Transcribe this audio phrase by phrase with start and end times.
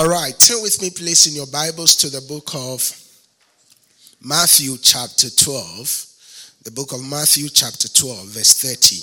[0.00, 2.90] All right, turn with me, please, in your Bibles to the book of
[4.24, 6.06] Matthew, chapter 12.
[6.62, 8.96] The book of Matthew, chapter 12, verse 30.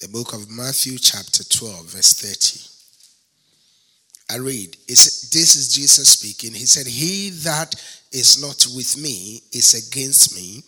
[0.00, 2.12] The book of Matthew, chapter 12, verse
[4.28, 4.36] 30.
[4.36, 6.52] I read, this is Jesus speaking.
[6.52, 7.74] He said, He that
[8.12, 10.62] is not with me is against me,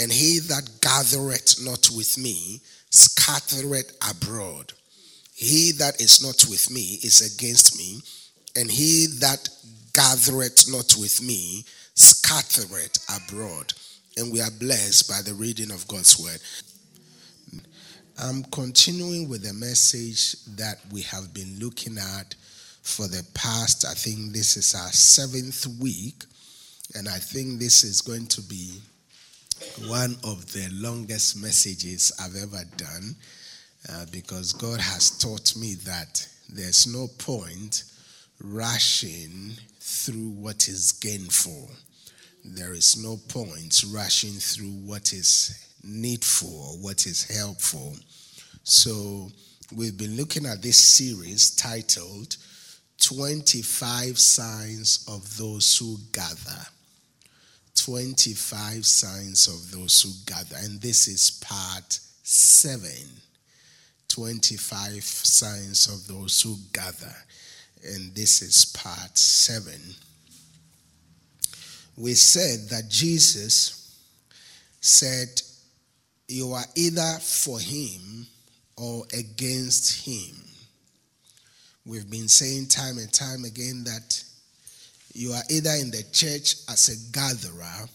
[0.00, 2.60] and he that gathereth not with me
[2.90, 4.74] scattereth abroad.
[5.34, 8.00] He that is not with me is against me,
[8.54, 9.48] and he that
[9.92, 13.72] gathereth not with me scattereth abroad.
[14.16, 16.40] And we are blessed by the reading of God's word.
[18.16, 22.36] I'm continuing with the message that we have been looking at
[22.82, 26.22] for the past, I think this is our seventh week,
[26.94, 28.78] and I think this is going to be
[29.88, 33.16] one of the longest messages I've ever done
[33.90, 37.84] uh, because God has taught me that there's no point
[38.42, 41.70] rushing through what is gainful.
[42.44, 47.94] There is no point rushing through what is needful, what is helpful.
[48.62, 49.28] So,
[49.74, 52.36] we've been looking at this series titled
[53.00, 56.66] 25 Signs of Those Who Gather.
[57.76, 60.56] 25 Signs of Those Who Gather.
[60.64, 62.90] And this is part 7.
[64.14, 67.14] 25 signs of those who gather.
[67.82, 69.72] And this is part 7.
[71.96, 73.98] We said that Jesus
[74.80, 75.42] said,
[76.28, 78.26] You are either for him
[78.76, 80.36] or against him.
[81.84, 84.22] We've been saying time and time again that
[85.12, 87.88] you are either in the church as a gatherer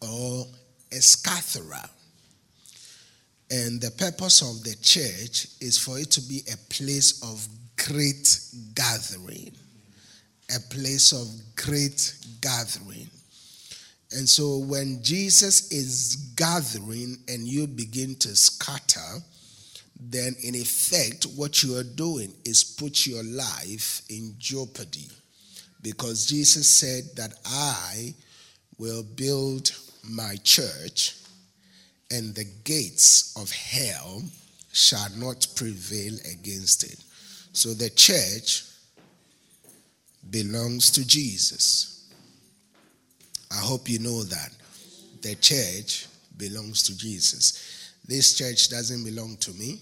[0.00, 0.46] or
[0.90, 1.90] a scatterer.
[3.50, 8.40] And the purpose of the church is for it to be a place of great
[8.74, 9.52] gathering.
[10.54, 13.08] A place of great gathering.
[14.12, 19.22] And so when Jesus is gathering and you begin to scatter,
[19.98, 25.08] then in effect, what you are doing is put your life in jeopardy.
[25.82, 28.14] Because Jesus said that I
[28.78, 29.70] will build
[30.08, 31.16] my church
[32.10, 34.22] and the gates of hell
[34.72, 37.02] shall not prevail against it.
[37.52, 38.64] So the church
[40.30, 42.12] belongs to Jesus.
[43.50, 44.50] I hope you know that.
[45.22, 46.06] The church
[46.36, 47.92] belongs to Jesus.
[48.06, 49.80] This church doesn't belong to me,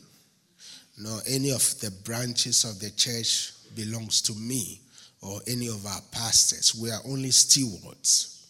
[0.99, 4.81] nor any of the branches of the church belongs to me
[5.21, 6.75] or any of our pastors.
[6.75, 8.47] We are only stewards.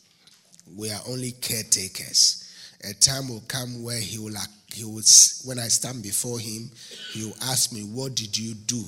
[0.76, 2.43] We are only caretakers
[2.84, 4.36] a time will come where he will
[4.72, 5.02] he will
[5.44, 6.70] when I stand before him,
[7.12, 8.84] he will ask me, "What did you do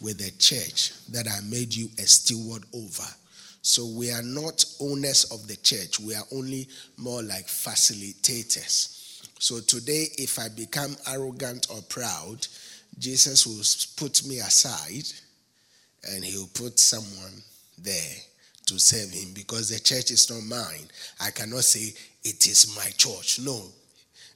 [0.00, 3.06] with the church that I made you a steward over?"
[3.62, 5.98] So we are not owners of the church.
[5.98, 8.88] We are only more like facilitators.
[9.38, 12.46] So today, if I become arrogant or proud,
[12.98, 13.64] Jesus will
[13.96, 15.06] put me aside
[16.04, 17.42] and he'll put someone
[17.78, 18.16] there
[18.66, 20.88] to serve him because the church is not mine.
[21.20, 21.94] I cannot say
[22.24, 23.38] it is my church.
[23.40, 23.62] No.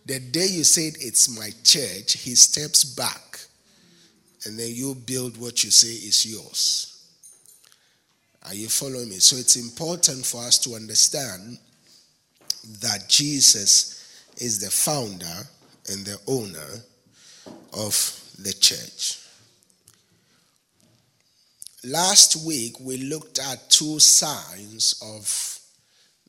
[0.06, 3.40] The day you said it's my church, he steps back
[4.44, 6.94] and then you build what you say is yours.
[8.46, 9.16] Are you following me?
[9.16, 11.58] So it's important for us to understand
[12.80, 15.46] that Jesus is the founder
[15.90, 16.82] and the owner
[17.74, 19.20] of the church.
[21.84, 25.58] Last week, we looked at two signs of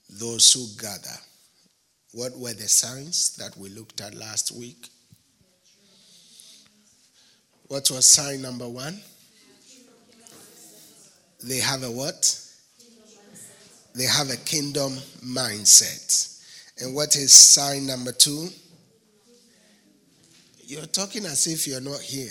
[0.09, 1.20] those who gather.
[2.12, 4.90] What were the signs that we looked at last week?
[7.68, 9.00] What was sign number one?
[11.44, 12.36] They have a what?
[13.94, 14.94] They have a kingdom
[15.24, 16.42] mindset.
[16.81, 18.50] And what is sign number two?
[20.66, 22.30] You're talking as if you're not here.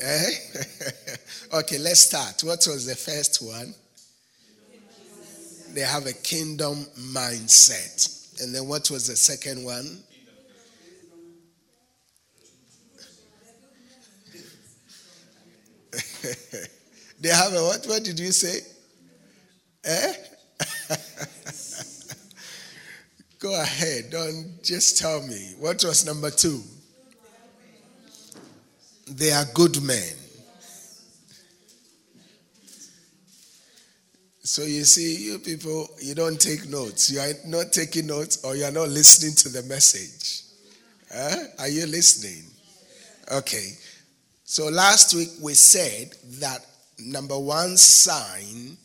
[0.00, 0.30] Eh?
[1.54, 2.42] okay, let's start.
[2.42, 3.74] What was the first one?
[5.78, 8.42] They have a kingdom mindset.
[8.42, 10.02] And then what was the second one?
[17.20, 17.86] they have a what?
[17.86, 18.58] What did you say?
[19.84, 20.14] Eh?
[23.38, 24.10] Go ahead.
[24.10, 25.54] Don't just tell me.
[25.60, 26.60] What was number two?
[29.06, 30.16] They are good men.
[34.48, 37.10] So you see, you people, you don't take notes.
[37.10, 40.44] You are not taking notes or you are not listening to the message.
[41.12, 41.36] Huh?
[41.58, 42.44] Are you listening?
[43.30, 43.72] Okay.
[44.44, 46.64] So last week we said that
[46.98, 48.78] number one sign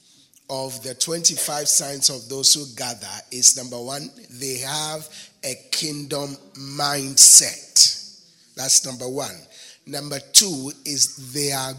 [0.49, 5.07] of the 25 signs of those who gather is number one, they have
[5.45, 6.35] a kingdom
[6.75, 8.19] mindset.
[8.57, 9.39] That's number one.
[9.87, 11.71] Number two is they are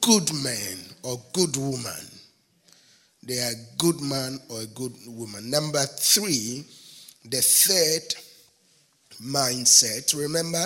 [0.00, 2.17] good men or good woman.
[3.28, 5.50] They are a good man or a good woman.
[5.50, 6.64] Number three,
[7.26, 8.14] the third
[9.22, 10.18] mindset.
[10.18, 10.64] Remember,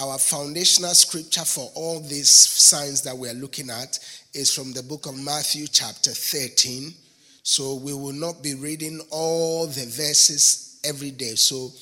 [0.00, 3.98] our foundational scripture for all these signs that we are looking at
[4.32, 6.94] is from the book of Matthew, chapter 13.
[7.42, 11.34] So we will not be reading all the verses every day.
[11.34, 11.72] So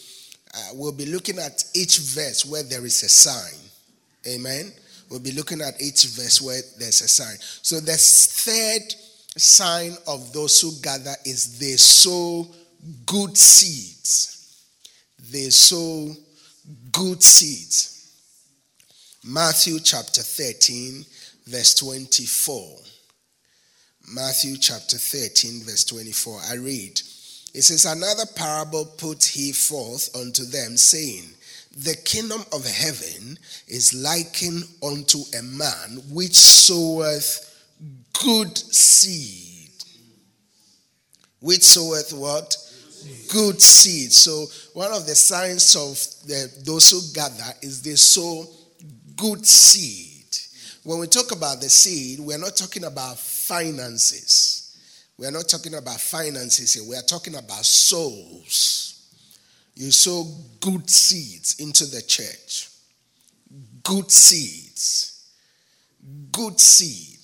[0.53, 3.61] uh, we'll be looking at each verse where there is a sign.
[4.27, 4.73] Amen.
[5.09, 7.37] We'll be looking at each verse where there's a sign.
[7.39, 9.06] So the third
[9.37, 12.47] sign of those who gather is they sow
[13.05, 14.65] good seeds.
[15.31, 16.13] They sow
[16.93, 17.93] good seeds.
[19.25, 21.05] Matthew chapter 13,
[21.47, 22.79] verse 24.
[24.09, 26.41] Matthew chapter 13, verse 24.
[26.49, 27.01] I read.
[27.53, 31.25] It says, Another parable put he forth unto them, saying,
[31.77, 37.56] The kingdom of heaven is likened unto a man which soweth
[38.23, 39.71] good seed.
[41.41, 42.57] Which soweth what?
[43.33, 44.13] Good seed.
[44.13, 45.97] So, one of the signs of
[46.27, 48.45] the, those who gather is they sow
[49.17, 50.25] good seed.
[50.83, 54.67] When we talk about the seed, we're not talking about finances.
[55.19, 56.85] We are not talking about finances here.
[56.89, 59.09] We are talking about souls.
[59.75, 60.25] You sow
[60.61, 62.69] good seeds into the church.
[63.83, 65.29] Good seeds.
[66.33, 67.16] Good seed.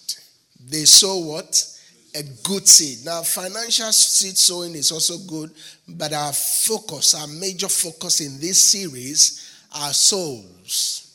[0.73, 1.67] They sow what?
[2.15, 3.05] A good seed.
[3.05, 5.51] Now, financial seed sowing is also good,
[5.87, 11.15] but our focus, our major focus in this series are souls.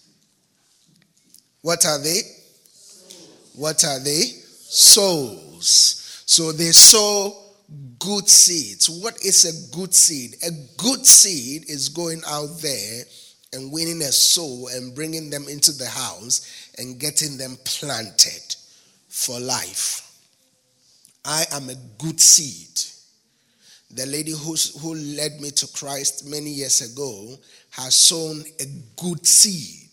[1.64, 2.20] What are they?
[3.56, 4.22] What are they?
[4.22, 6.22] Souls.
[6.28, 7.36] So they sow
[7.98, 8.92] good seeds.
[8.92, 10.36] What is a good seed?
[10.44, 13.06] A good seed is going out there
[13.54, 18.56] and winning a soul and bringing them into the house and getting them planted
[19.18, 20.04] for life.
[21.26, 22.80] I am a good seed.
[23.90, 27.36] The lady who, who led me to Christ many years ago
[27.72, 28.66] has sown a
[28.96, 29.90] good seed.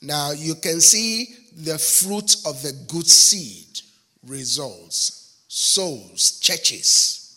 [0.00, 3.80] Now you can see the fruit of the good seed
[4.26, 7.36] results, souls, churches.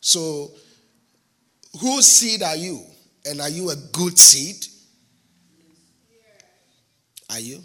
[0.00, 0.52] So,
[1.78, 2.80] whose seed are you?
[3.26, 4.66] And are you a good seed?
[7.28, 7.62] Are you?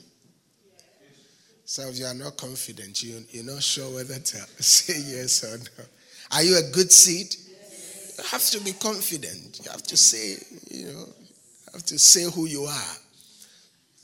[1.72, 3.02] Some of you are not confident.
[3.02, 5.86] You, you're not sure whether to say yes or no.
[6.34, 7.34] Are you a good seed?
[8.18, 9.62] You have to be confident.
[9.64, 10.36] You have to say,
[10.70, 12.96] you know, you have to say who you are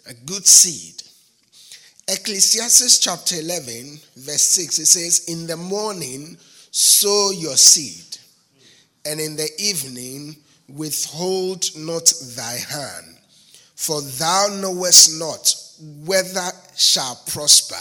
[0.10, 1.04] a good seed.
[2.08, 6.38] Ecclesiastes chapter 11, verse 6, it says, In the morning
[6.72, 8.18] sow your seed,
[9.06, 10.38] and in the evening
[10.70, 13.18] withhold not thy hand,
[13.76, 17.76] for thou knowest not whether shall prosper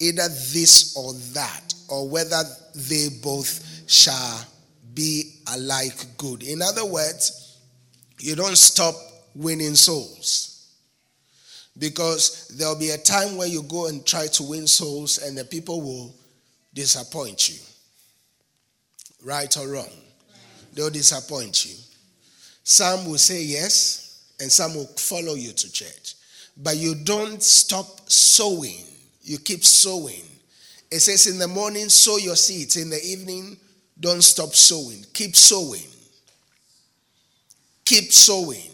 [0.00, 2.42] either this or that, or whether
[2.74, 4.46] they both shall
[4.94, 6.42] be alike good.
[6.42, 7.58] In other words,
[8.18, 8.94] you don't stop
[9.34, 10.46] winning souls.
[11.78, 15.44] Because there'll be a time where you go and try to win souls and the
[15.44, 16.14] people will
[16.74, 17.58] disappoint you.
[19.22, 19.90] Right or wrong?
[20.74, 21.76] They'll disappoint you.
[22.64, 26.14] Some will say yes, and some will follow you to church.
[26.56, 28.84] But you don't stop sowing,
[29.22, 30.24] you keep sowing.
[30.90, 32.76] It says in the morning, sow your seeds.
[32.76, 33.56] In the evening,
[33.98, 35.04] don't stop sowing.
[35.12, 35.86] Keep sowing.
[37.84, 38.70] Keep sowing.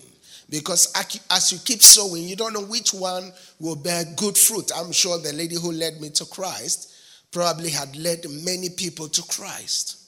[0.49, 0.92] Because
[1.30, 4.71] as you keep sowing, you don't know which one will bear good fruit.
[4.75, 6.95] I'm sure the lady who led me to Christ
[7.33, 9.99] probably had led many people to Christ.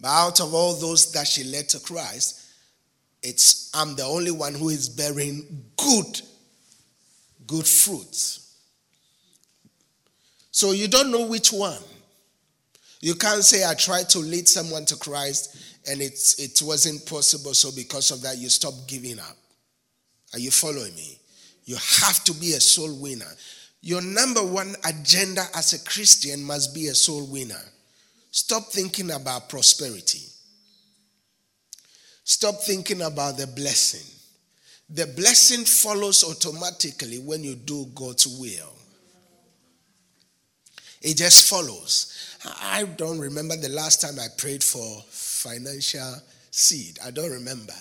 [0.00, 2.39] But out of all those that she led to Christ,
[3.22, 6.20] it's I'm the only one who is bearing good,
[7.46, 8.56] good fruits.
[10.50, 11.78] So you don't know which one.
[13.00, 15.56] You can't say I tried to lead someone to Christ
[15.88, 17.54] and it's, it wasn't possible.
[17.54, 19.36] So because of that, you stop giving up.
[20.32, 21.18] Are you following me?
[21.64, 23.30] You have to be a soul winner.
[23.80, 27.62] Your number one agenda as a Christian must be a soul winner.
[28.30, 30.29] Stop thinking about prosperity.
[32.30, 34.08] Stop thinking about the blessing.
[34.88, 38.72] The blessing follows automatically when you do God's will.
[41.02, 42.36] It just follows.
[42.62, 46.22] I don't remember the last time I prayed for financial
[46.52, 47.00] seed.
[47.04, 47.74] I don't remember.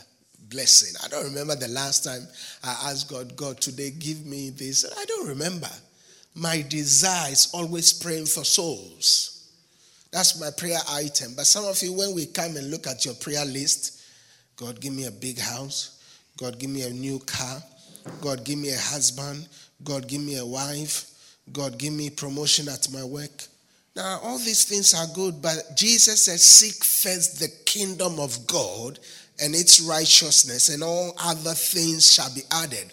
[0.50, 0.96] blessing.
[1.06, 2.28] I don't remember the last time
[2.64, 4.84] I asked God, God, today give me this.
[4.98, 5.70] I don't remember.
[6.34, 9.52] My desire is always praying for souls.
[10.12, 11.34] That's my prayer item.
[11.36, 13.99] But some of you, when we come and look at your prayer list,
[14.60, 16.04] God, give me a big house.
[16.38, 17.64] God, give me a new car.
[18.20, 19.48] God, give me a husband.
[19.86, 21.10] God, give me a wife.
[21.54, 23.46] God, give me promotion at my work.
[23.96, 29.00] Now, all these things are good, but Jesus says, Seek first the kingdom of God
[29.42, 32.92] and its righteousness, and all other things shall be added.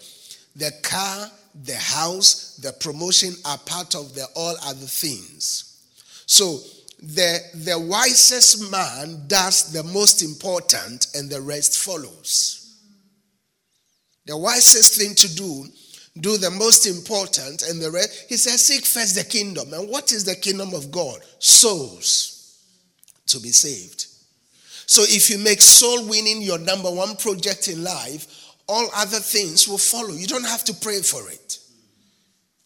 [0.55, 1.31] The car,
[1.65, 5.83] the house, the promotion are part of the all other things.
[6.27, 6.61] So,
[6.99, 12.63] the, the wisest man does the most important, and the rest follows.
[14.27, 15.67] The wisest thing to do
[16.21, 18.27] do the most important and the rest.
[18.29, 19.73] He says, Seek first the kingdom.
[19.73, 21.21] And what is the kingdom of God?
[21.39, 22.59] Souls
[23.27, 24.07] to be saved.
[24.87, 29.69] So if you make soul winning your number one project in life, all other things
[29.69, 30.15] will follow.
[30.15, 31.46] You don't have to pray for it.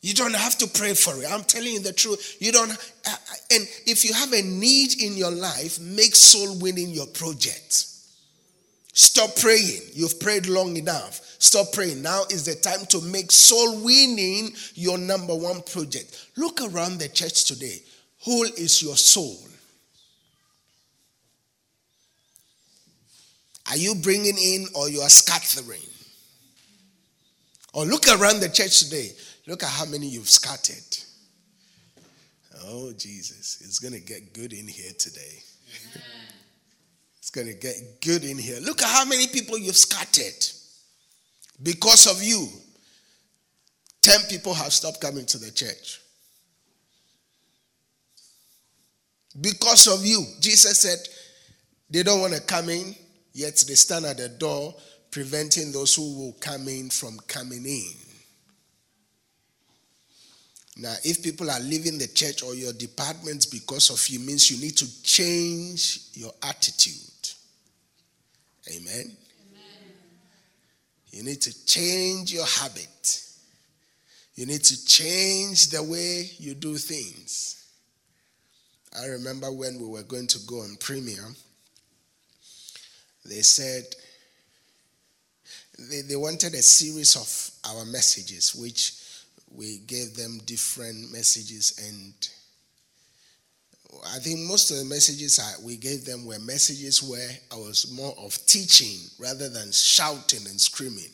[0.03, 1.31] You don't have to pray for it.
[1.31, 2.37] I'm telling you the truth.
[2.41, 2.71] You don't.
[2.71, 3.17] Uh,
[3.53, 7.87] and if you have a need in your life, make soul winning your project.
[8.93, 9.83] Stop praying.
[9.93, 11.21] You've prayed long enough.
[11.39, 12.03] Stop praying.
[12.03, 16.29] Now is the time to make soul winning your number one project.
[16.37, 17.83] Look around the church today.
[18.25, 19.39] Who is your soul?
[23.71, 25.81] Are you bringing in or you are scattering?
[27.73, 29.11] Or look around the church today.
[29.51, 30.97] Look at how many you've scattered.
[32.67, 33.61] Oh, Jesus.
[33.63, 35.43] It's going to get good in here today.
[37.19, 38.61] it's going to get good in here.
[38.61, 40.47] Look at how many people you've scattered.
[41.61, 42.47] Because of you,
[44.03, 46.01] 10 people have stopped coming to the church.
[49.41, 50.99] Because of you, Jesus said
[51.91, 52.95] they don't want to come in,
[53.33, 54.77] yet they stand at the door
[55.11, 58.10] preventing those who will come in from coming in.
[60.77, 64.61] Now, if people are leaving the church or your departments because of you, means you
[64.61, 66.95] need to change your attitude.
[68.75, 69.17] Amen.
[71.11, 73.27] You need to change your habit.
[74.37, 77.67] You need to change the way you do things.
[78.99, 81.37] I remember when we were going to go on premium,
[83.25, 83.85] they said
[85.79, 88.95] they, they wanted a series of our messages, which
[89.61, 92.15] we gave them different messages and
[94.15, 97.93] I think most of the messages I, we gave them were messages where I was
[97.95, 101.11] more of teaching rather than shouting and screaming.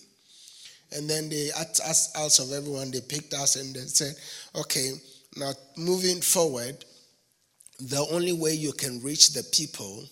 [0.93, 4.15] And then they, asked us, out of everyone, they picked us and they said,
[4.61, 4.93] okay,
[5.37, 6.85] now moving forward,
[7.81, 10.05] the only way you can reach the people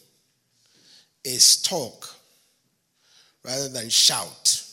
[1.22, 2.08] is talk
[3.44, 4.63] rather than shout.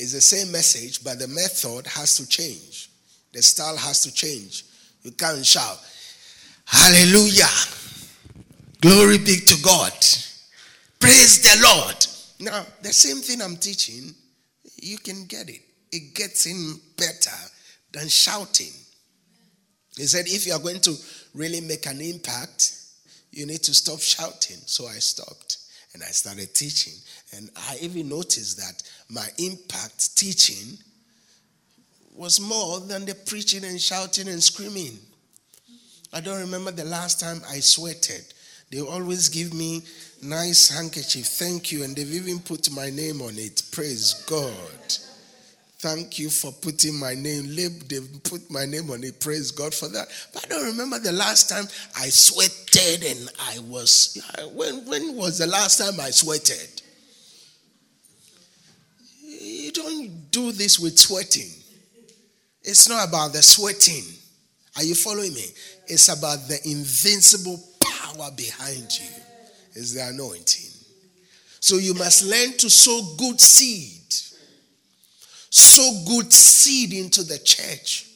[0.00, 2.88] It's the same message, but the method has to change.
[3.32, 4.64] The style has to change.
[5.02, 5.78] You can't shout,
[6.64, 7.48] Hallelujah.
[8.80, 9.92] Glory be to God.
[11.00, 12.06] Praise the Lord.
[12.40, 14.14] Now, the same thing I'm teaching,
[14.76, 15.62] you can get it.
[15.90, 17.36] It gets in better
[17.92, 18.72] than shouting.
[19.96, 20.94] He said, if you are going to
[21.34, 22.72] really make an impact,
[23.32, 24.58] you need to stop shouting.
[24.66, 25.56] So I stopped
[25.94, 26.94] and I started teaching.
[27.36, 30.78] And I even noticed that my impact teaching
[32.14, 34.98] was more than the preaching and shouting and screaming.
[36.12, 38.24] I don't remember the last time I sweated.
[38.70, 39.82] They always give me
[40.22, 43.62] nice handkerchief, thank you, and they've even put my name on it.
[43.72, 45.07] Praise God.
[45.80, 47.54] Thank you for putting my name.
[47.54, 49.20] They've put my name on it.
[49.20, 50.08] Praise God for that.
[50.34, 51.66] But I don't remember the last time
[51.96, 54.20] I sweated and I was.
[54.54, 56.82] When, when was the last time I sweated?
[59.22, 61.50] You don't do this with sweating.
[62.64, 64.04] It's not about the sweating.
[64.76, 65.44] Are you following me?
[65.86, 69.10] It's about the invincible power behind you.
[69.76, 70.70] It's the anointing.
[71.60, 74.27] So you must learn to sow good seed.
[75.50, 78.06] Sow good seed into the church.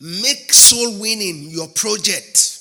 [0.00, 2.58] Make soul winning your project.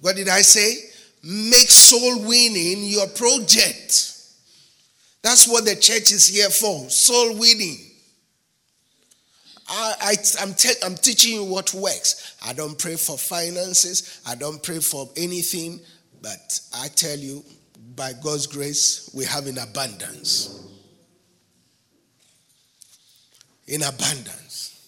[0.00, 0.90] What did I say?
[1.22, 4.12] Make soul winning your project.
[5.22, 7.78] That's what the church is here for soul winning.
[9.66, 12.36] I, am te- I'm teaching you what works.
[12.44, 15.80] I don't pray for finances, I don't pray for anything,
[16.20, 17.42] but I tell you,
[17.96, 20.63] by God's grace, we have in abundance.
[23.66, 24.78] In abundance.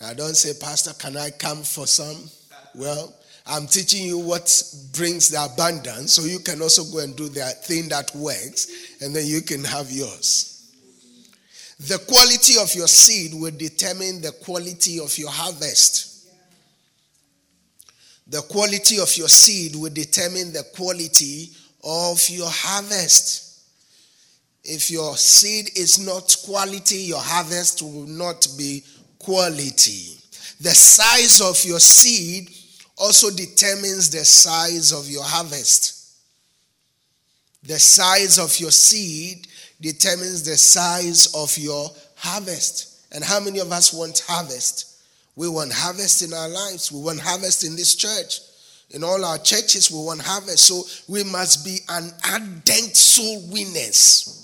[0.00, 2.28] Now, don't say, Pastor, can I come for some?
[2.74, 3.14] Well,
[3.46, 4.50] I'm teaching you what
[4.94, 8.68] brings the abundance so you can also go and do the thing that works
[9.00, 10.48] and then you can have yours.
[11.80, 16.28] The quality of your seed will determine the quality of your harvest.
[18.28, 21.50] The quality of your seed will determine the quality
[21.82, 23.51] of your harvest.
[24.64, 28.84] If your seed is not quality, your harvest will not be
[29.18, 30.18] quality.
[30.60, 32.48] The size of your seed
[32.96, 35.98] also determines the size of your harvest.
[37.64, 39.46] The size of your seed
[39.80, 43.12] determines the size of your harvest.
[43.12, 45.02] And how many of us want harvest?
[45.34, 46.92] We want harvest in our lives.
[46.92, 48.40] We want harvest in this church.
[48.90, 50.64] In all our churches, we want harvest.
[50.64, 54.41] So we must be an ardent soul winners,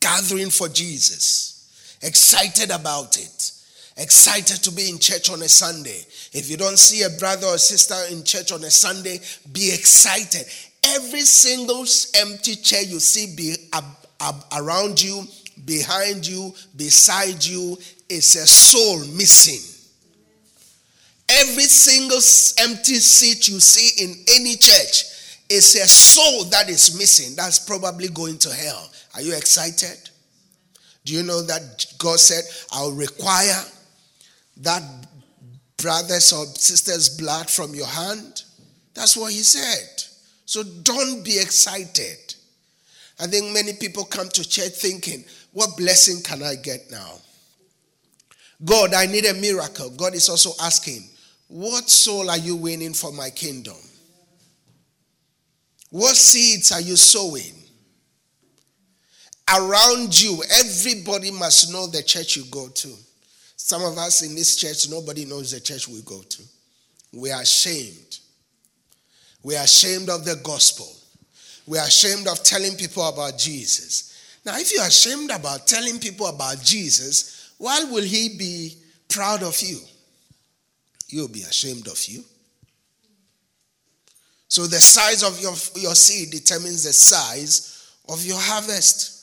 [0.00, 3.52] gathering for Jesus, excited about it,
[3.96, 6.00] excited to be in church on a Sunday.
[6.32, 9.18] If you don't see a brother or sister in church on a Sunday,
[9.52, 10.44] be excited.
[10.84, 11.84] Every single
[12.16, 15.24] empty chair you see be ab- ab- around you,
[15.64, 17.76] behind you, beside you
[18.08, 19.74] is a soul missing.
[21.30, 25.04] Every single empty seat you see in any church
[25.50, 27.34] is a soul that is missing.
[27.36, 28.90] That's probably going to hell.
[29.18, 30.10] Are you excited?
[31.04, 33.64] Do you know that God said, I'll require
[34.58, 34.82] that
[35.76, 38.44] brother's or sister's blood from your hand?
[38.94, 40.04] That's what He said.
[40.46, 42.36] So don't be excited.
[43.18, 47.14] I think many people come to church thinking, what blessing can I get now?
[48.64, 49.90] God, I need a miracle.
[49.90, 51.02] God is also asking,
[51.48, 53.78] what soul are you winning for my kingdom?
[55.90, 57.57] What seeds are you sowing?
[59.56, 62.88] Around you, everybody must know the church you go to.
[63.56, 66.42] Some of us in this church, nobody knows the church we go to.
[67.12, 68.18] We are ashamed.
[69.42, 70.88] We are ashamed of the gospel.
[71.66, 74.38] We are ashamed of telling people about Jesus.
[74.44, 78.74] Now, if you're ashamed about telling people about Jesus, why will he be
[79.08, 79.78] proud of you?
[81.08, 82.22] He'll be ashamed of you.
[84.48, 89.17] So, the size of your, your seed determines the size of your harvest.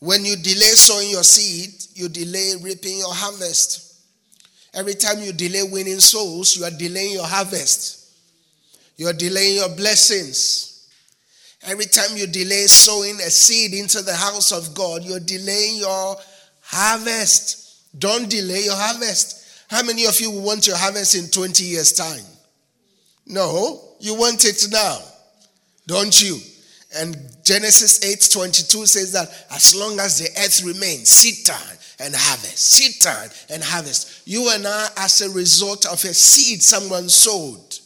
[0.00, 3.94] When you delay sowing your seed, you delay reaping your harvest.
[4.72, 8.12] Every time you delay winning souls, you are delaying your harvest.
[8.96, 10.88] You're delaying your blessings.
[11.62, 16.16] Every time you delay sowing a seed into the house of God, you're delaying your
[16.62, 17.98] harvest.
[17.98, 19.64] Don't delay your harvest.
[19.68, 22.24] How many of you want your harvest in 20 years' time?
[23.26, 24.98] No, you want it now,
[25.86, 26.38] don't you?
[26.96, 27.16] And
[27.50, 33.00] Genesis 8:22 says that as long as the earth remains, seed time and harvest, seed
[33.00, 34.08] time and harvest.
[34.24, 37.80] You and I, as a result of a seed someone sowed,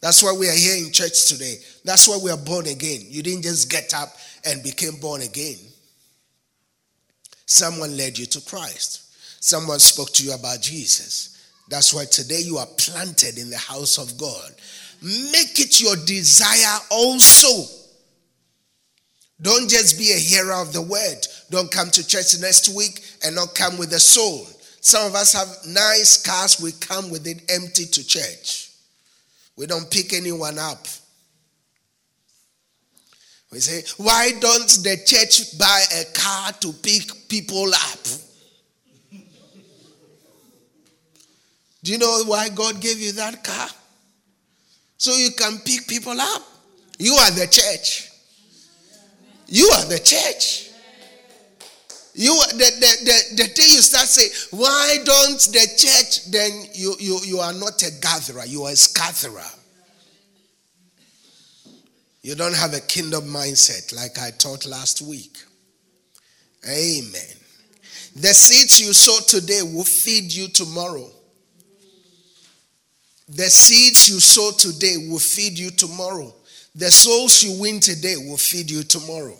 [0.00, 1.56] that's why we are here in church today.
[1.84, 3.04] That's why we are born again.
[3.10, 4.16] You didn't just get up
[4.46, 5.58] and became born again.
[7.44, 9.02] Someone led you to Christ.
[9.38, 11.50] Someone spoke to you about Jesus.
[11.68, 14.50] That's why today you are planted in the house of God.
[15.02, 17.85] Make it your desire also.
[19.40, 21.26] Don't just be a hearer of the word.
[21.50, 24.46] Don't come to church next week and not come with a soul.
[24.80, 28.70] Some of us have nice cars, we come with it empty to church.
[29.56, 30.86] We don't pick anyone up.
[33.50, 37.98] We say, why don't the church buy a car to pick people up?
[41.82, 43.68] Do you know why God gave you that car?
[44.98, 46.42] So you can pick people up.
[46.98, 48.10] You are the church.
[49.46, 50.70] You are the church.
[52.14, 56.94] You the, the, the, the day you start saying, why don't the church, then you,
[56.98, 59.44] you, you are not a gatherer, you are a scatherer.
[62.22, 65.36] You don't have a kingdom mindset like I taught last week.
[66.66, 67.36] Amen.
[68.16, 71.10] The seeds you sow today will feed you tomorrow.
[73.28, 76.34] The seeds you sow today will feed you tomorrow.
[76.76, 79.36] The souls you win today will feed you tomorrow.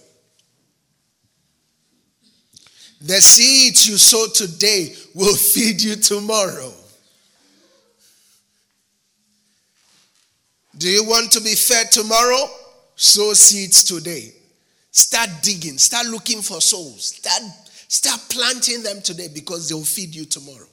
[3.03, 6.73] The seeds you sow today will feed you tomorrow.
[10.79, 12.49] Do you want to be fed tomorrow?
[12.95, 14.33] Sow seeds today.
[14.91, 15.77] Start digging.
[15.77, 17.17] Start looking for souls.
[17.17, 17.43] Start,
[17.87, 20.67] start planting them today because they'll feed you tomorrow.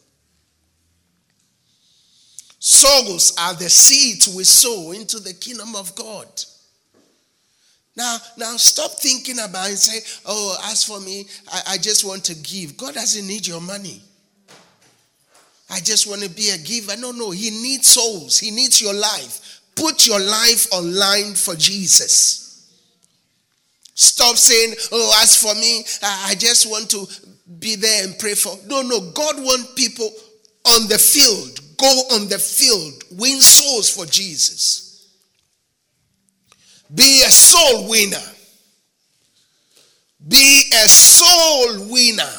[2.57, 6.27] Souls are the seeds we sow into the kingdom of God.
[7.95, 12.23] Now, now stop thinking about and say, oh, as for me, I, I just want
[12.25, 12.75] to give.
[12.75, 14.01] God doesn't need your money.
[15.69, 16.97] I just want to be a giver.
[16.97, 17.31] No, no.
[17.31, 19.61] He needs souls, He needs your life.
[19.75, 22.43] Put your life online for Jesus.
[23.95, 27.05] Stop saying, Oh, as for me, I just want to
[27.59, 28.55] be there and pray for.
[28.67, 29.11] No, no.
[29.11, 30.09] God wants people
[30.75, 31.59] on the field.
[31.77, 33.03] Go on the field.
[33.11, 34.82] Win souls for Jesus.
[36.93, 38.17] Be a soul winner.
[40.27, 42.31] Be a soul winner.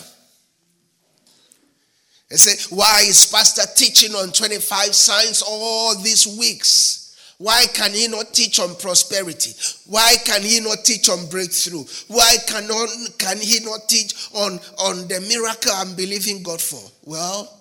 [2.31, 7.35] I say, why is Pastor teaching on 25 signs all these weeks?
[7.39, 9.53] Why can he not teach on prosperity?
[9.87, 11.85] Why can he not teach on breakthrough?
[12.09, 12.89] Why cannot,
[13.19, 16.81] can he not teach on, on the miracle I'm believing God for?
[17.05, 17.53] Well,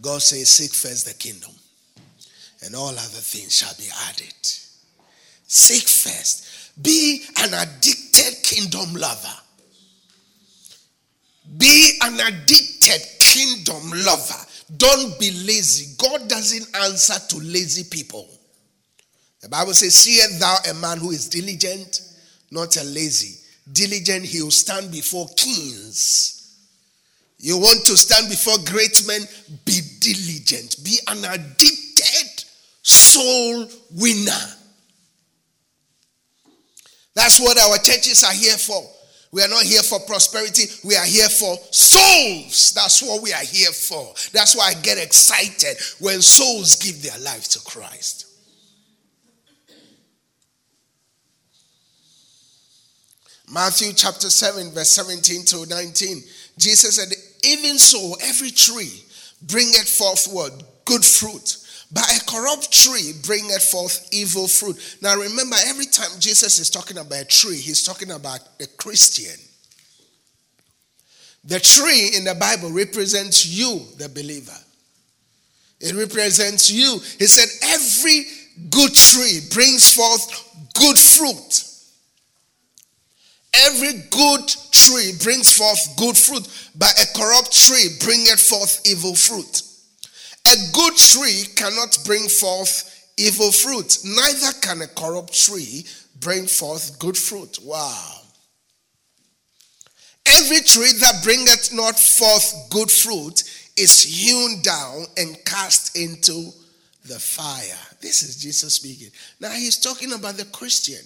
[0.00, 1.52] God says, Seek first the kingdom,
[2.64, 4.65] and all other things shall be added.
[5.46, 6.82] Seek first.
[6.82, 9.36] Be an addicted kingdom lover.
[11.56, 14.46] Be an addicted kingdom lover.
[14.76, 15.94] Don't be lazy.
[15.96, 18.28] God doesn't answer to lazy people.
[19.40, 22.00] The Bible says, Seest thou a man who is diligent,
[22.50, 23.40] not a lazy.
[23.72, 26.32] Diligent, he will stand before kings.
[27.38, 29.22] You want to stand before great men?
[29.64, 30.82] Be diligent.
[30.82, 32.44] Be an addicted
[32.82, 34.32] soul winner.
[37.16, 38.84] That's what our churches are here for.
[39.32, 40.64] We are not here for prosperity.
[40.84, 42.72] We are here for souls.
[42.74, 44.12] That's what we are here for.
[44.32, 48.26] That's why I get excited when souls give their life to Christ.
[53.50, 56.22] Matthew chapter 7, verse 17 to 19.
[56.58, 57.08] Jesus said,
[57.44, 59.04] Even so, every tree
[59.42, 60.84] bringeth forth what?
[60.84, 61.56] Good fruit.
[61.92, 64.98] But a corrupt tree bringeth forth evil fruit.
[65.00, 69.38] Now remember, every time Jesus is talking about a tree, he's talking about a Christian.
[71.44, 74.56] The tree in the Bible represents you, the believer.
[75.80, 76.98] It represents you.
[77.18, 78.24] He said, Every
[78.68, 81.62] good tree brings forth good fruit.
[83.64, 89.62] Every good tree brings forth good fruit, but a corrupt tree bringeth forth evil fruit.
[90.46, 95.86] A good tree cannot bring forth evil fruit, neither can a corrupt tree
[96.20, 97.58] bring forth good fruit.
[97.62, 98.20] Wow.
[100.26, 103.42] Every tree that bringeth not forth good fruit
[103.76, 106.50] is hewn down and cast into
[107.04, 107.78] the fire.
[108.00, 109.10] This is Jesus speaking.
[109.40, 111.04] Now he's talking about the Christian.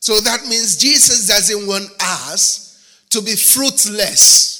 [0.00, 4.55] So that means Jesus doesn't want us to be fruitless.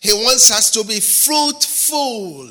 [0.00, 2.48] He wants us to be fruitful,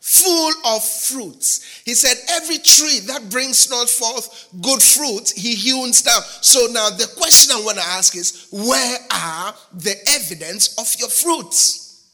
[0.00, 1.82] full of fruits.
[1.84, 6.22] He said, Every tree that brings not forth good fruit, he hews down.
[6.40, 11.08] So now the question I want to ask is, where are the evidence of your
[11.08, 12.08] fruits?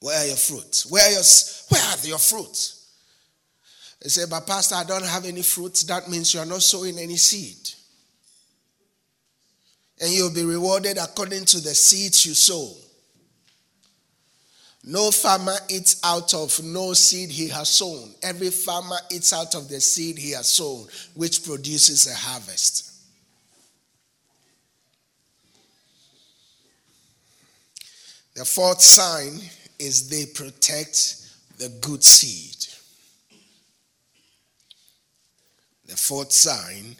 [0.00, 0.86] Where are your fruits?
[0.86, 1.22] Where are your,
[1.70, 2.74] where are your fruits?
[4.00, 5.82] They say, but Pastor, I don't have any fruits.
[5.82, 7.74] That means you are not sowing any seed
[10.00, 12.72] and you'll be rewarded according to the seeds you sow.
[14.84, 18.14] No farmer eats out of no seed he has sown.
[18.22, 22.92] Every farmer eats out of the seed he has sown, which produces a harvest.
[28.34, 29.40] The fourth sign
[29.80, 31.26] is they protect
[31.58, 32.54] the good seed.
[35.86, 36.96] The fourth sign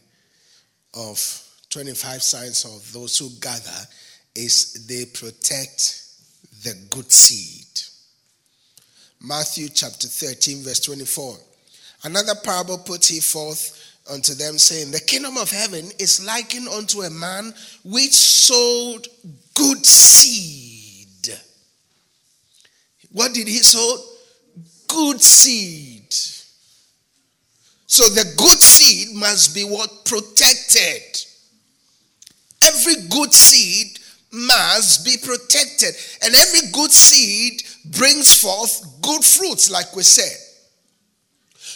[0.94, 3.86] of 25 signs of those who gather
[4.34, 6.02] is they protect
[6.62, 7.66] the good seed.
[9.20, 11.36] Matthew chapter 13, verse 24.
[12.04, 17.02] Another parable put he forth unto them, saying, The kingdom of heaven is likened unto
[17.02, 17.52] a man
[17.84, 19.06] which sowed
[19.54, 21.38] good seed.
[23.12, 23.96] What did he sow?
[24.86, 26.14] Good seed.
[27.86, 30.04] So the good seed must be what?
[30.04, 31.24] Protected.
[32.64, 33.98] Every good seed
[34.32, 35.94] must be protected.
[36.22, 37.62] And every good seed
[37.96, 40.36] brings forth good fruits, like we said.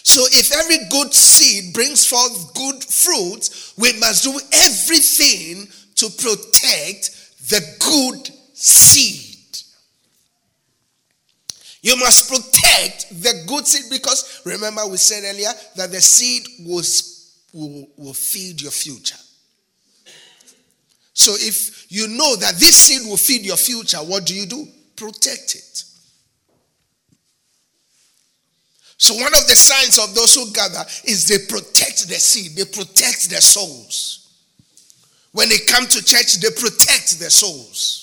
[0.05, 7.11] So if every good seed brings forth good fruits, we must do everything to protect
[7.49, 9.29] the good seed.
[11.83, 17.39] You must protect the good seed because remember we said earlier that the seed was,
[17.53, 19.19] will, will feed your future.
[21.15, 24.67] So if you know that this seed will feed your future, what do you do?
[24.97, 25.85] Protect it.
[28.97, 32.65] So one of the signs of those who gather is they protect the seed, they
[32.65, 34.23] protect their souls.
[35.33, 38.03] When they come to church, they protect their souls.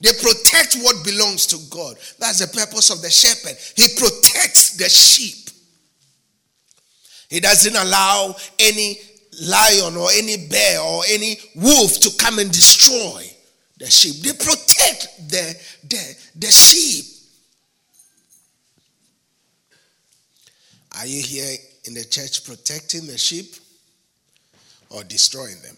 [0.00, 1.96] They protect what belongs to God.
[2.18, 3.56] That's the purpose of the shepherd.
[3.76, 5.50] He protects the sheep.
[7.28, 8.98] He doesn't allow any
[9.40, 13.24] lion or any bear or any wolf to come and destroy
[13.78, 14.22] the sheep.
[14.22, 15.56] They protect the,
[15.88, 17.04] the, the sheep.
[20.98, 23.54] Are you here in the church protecting the sheep
[24.88, 25.76] or destroying them?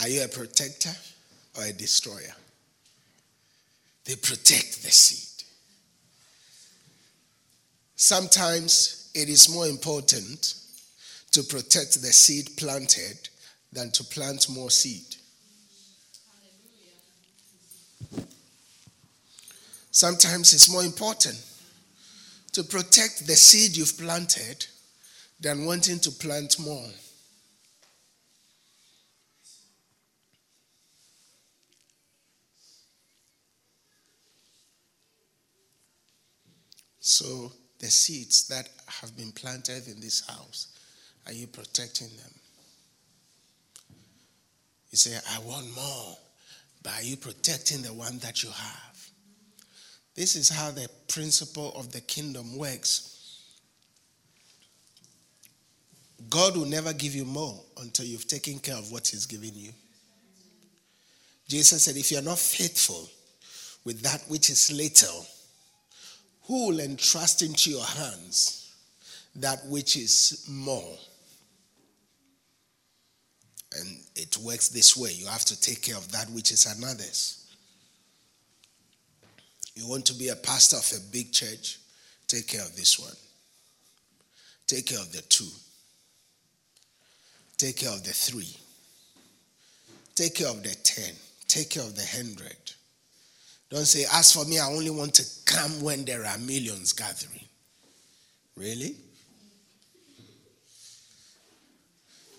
[0.00, 0.90] Are you a protector
[1.58, 2.34] or a destroyer?
[4.04, 5.44] They protect the seed.
[7.94, 10.54] Sometimes it is more important
[11.32, 13.28] to protect the seed planted
[13.72, 15.16] than to plant more seed.
[19.90, 21.38] Sometimes it's more important
[22.52, 24.66] to protect the seed you've planted
[25.40, 26.88] than wanting to plant more.
[37.00, 40.68] So, the seeds that have been planted in this house,
[41.26, 42.32] are you protecting them?
[44.90, 46.16] You say, I want more,
[46.82, 49.10] but are you protecting the one that you have?
[50.14, 53.08] This is how the principle of the kingdom works.
[56.30, 59.72] God will never give you more until you've taken care of what He's given you.
[61.48, 63.08] Jesus said, If you're not faithful
[63.84, 65.26] with that which is little,
[66.52, 68.74] who will entrust into your hands
[69.36, 70.98] that which is more?
[73.78, 77.50] And it works this way you have to take care of that which is another's.
[79.74, 81.78] You want to be a pastor of a big church?
[82.26, 83.16] Take care of this one.
[84.66, 85.48] Take care of the two.
[87.56, 88.54] Take care of the three.
[90.14, 91.14] Take care of the ten.
[91.48, 92.72] Take care of the hundred.
[93.72, 97.46] Don't say, as for me, I only want to come when there are millions gathering.
[98.54, 98.96] Really?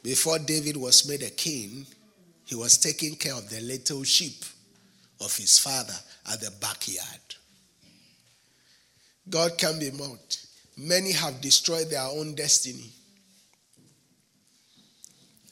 [0.04, 1.88] Before David was made a king,
[2.46, 4.46] he was taking care of the little sheep
[5.20, 5.96] of his father
[6.32, 7.08] at the backyard.
[9.28, 10.46] God can be mocked.
[10.78, 12.92] Many have destroyed their own destiny.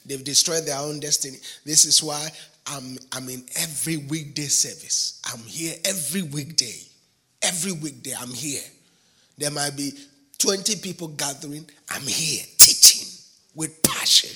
[0.06, 1.38] They've destroyed their own destiny.
[1.64, 2.30] This is why
[2.66, 5.20] I'm, I'm in every weekday service.
[5.32, 6.80] I'm here every weekday.
[7.42, 8.62] Every weekday, I'm here.
[9.36, 9.92] There might be
[10.38, 11.68] 20 people gathering.
[11.90, 13.08] I'm here teaching
[13.54, 14.30] with passion.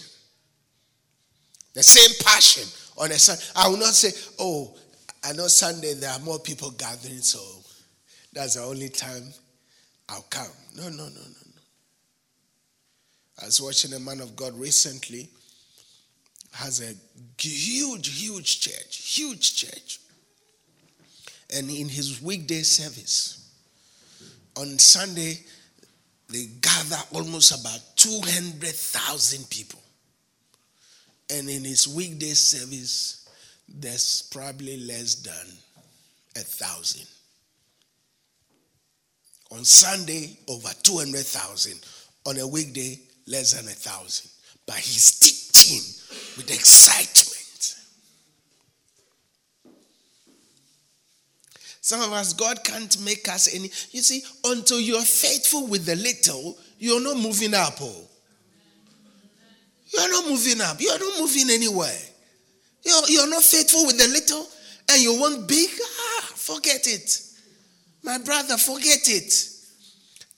[1.74, 2.64] The same passion
[2.98, 3.42] on a Sunday.
[3.54, 4.74] I will not say, oh,
[5.22, 7.38] I know Sunday there are more people gathering, so
[8.32, 9.22] that's the only time
[10.08, 10.46] I'll come.
[10.76, 11.60] No, no, no, no, no.
[13.42, 15.28] I was watching a man of God recently
[16.56, 16.94] has a
[17.38, 20.00] huge, huge church, huge church.
[21.54, 23.52] And in his weekday service,
[24.56, 25.38] on Sunday,
[26.30, 29.80] they gather almost about 200,000 people.
[31.30, 33.28] And in his weekday service,
[33.68, 35.52] there's probably less than
[36.36, 37.06] a thousand.
[39.52, 41.80] On Sunday, over 200,000.
[42.24, 44.30] On a weekday, less than a thousand.
[44.66, 45.20] But he's
[45.66, 45.82] teaching
[46.36, 47.76] with excitement.
[51.80, 53.70] Some of us, God can't make us any.
[53.92, 57.74] You see, until you're faithful with the little, you're not moving up.
[57.80, 58.08] Oh.
[59.90, 60.80] You're not moving up.
[60.80, 61.98] You're not moving anywhere.
[62.82, 64.46] You're, you're not faithful with the little
[64.90, 65.70] and you want big.
[65.80, 67.22] Ah, forget it.
[68.02, 69.32] My brother, forget it.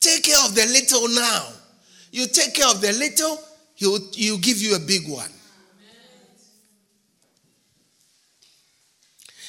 [0.01, 1.47] Take care of the little now.
[2.11, 3.39] You take care of the little,
[3.79, 5.31] he'll, he'll give you a big one.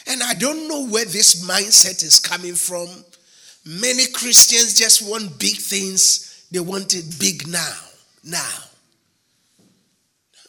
[0.08, 2.88] And I don't know where this mindset is coming from.
[3.66, 7.76] Many Christians just want big things, they want it big now.
[8.24, 8.58] Now.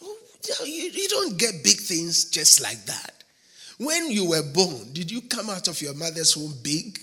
[0.03, 0.17] Oh,
[0.65, 3.25] you, you don't get big things just like that.
[3.79, 6.99] When you were born, did you come out of your mother's womb big?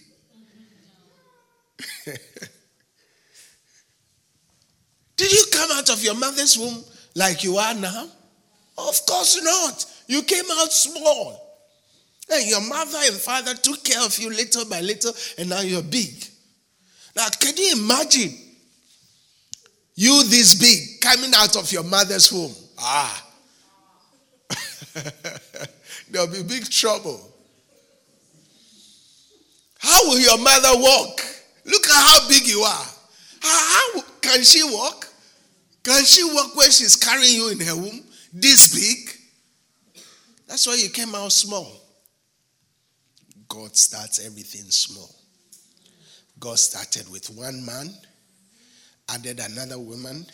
[5.18, 6.84] did you come out of your mother's womb
[7.16, 8.08] like you are now?
[8.78, 9.86] Of course not.
[10.08, 11.44] You came out small.
[12.30, 15.82] And your mother and father took care of you little by little, and now you're
[15.82, 16.26] big.
[17.16, 18.38] Now, can you imagine
[19.96, 22.54] you this big coming out of your mother's womb?
[22.80, 23.26] Ah.
[26.12, 27.34] There'll be big trouble.
[29.80, 31.22] How will your mother walk?
[31.66, 32.86] Look at how big you are.
[33.42, 35.07] How, how can she walk?
[35.88, 38.04] Can she walk when she's carrying you in her womb?
[38.34, 40.04] This big?
[40.46, 41.66] That's why you came out small.
[43.48, 45.10] God starts everything small.
[46.42, 47.90] God started with one man,
[49.08, 50.26] added another woman,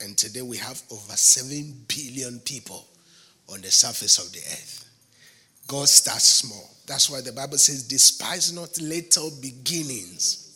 [0.00, 2.84] and today we have over 7 billion people
[3.52, 4.84] on the surface of the earth.
[5.68, 6.70] God starts small.
[6.88, 10.47] That's why the Bible says, despise not little beginnings.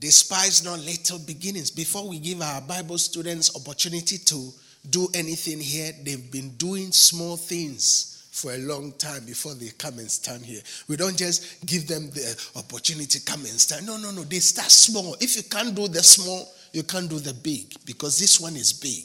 [0.00, 1.70] Despise not little beginnings.
[1.70, 4.50] Before we give our Bible students opportunity to
[4.88, 9.98] do anything here, they've been doing small things for a long time before they come
[9.98, 10.62] and stand here.
[10.88, 13.86] We don't just give them the opportunity come and stand.
[13.86, 14.22] No, no, no.
[14.22, 15.16] They start small.
[15.20, 18.72] If you can't do the small, you can't do the big because this one is
[18.72, 19.04] big.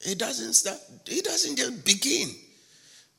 [0.00, 2.30] It doesn't start, it doesn't just begin.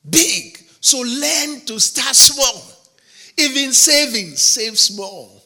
[0.08, 0.58] Big.
[0.80, 2.77] So learn to start small.
[3.38, 5.42] Even savings, save small.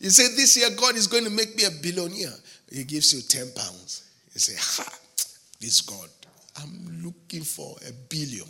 [0.00, 2.34] You say, This year God is going to make me a billionaire.
[2.72, 4.08] He gives you 10 pounds.
[4.32, 4.98] You say, Ha,
[5.60, 6.08] this God.
[6.60, 8.46] I'm looking for a billion.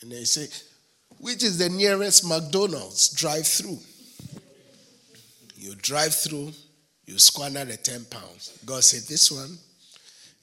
[0.00, 0.48] And they say,
[1.20, 3.78] which is the nearest McDonald's drive through?
[5.56, 6.52] You drive through,
[7.06, 8.56] you squander the 10 pounds.
[8.64, 9.58] God said, This one,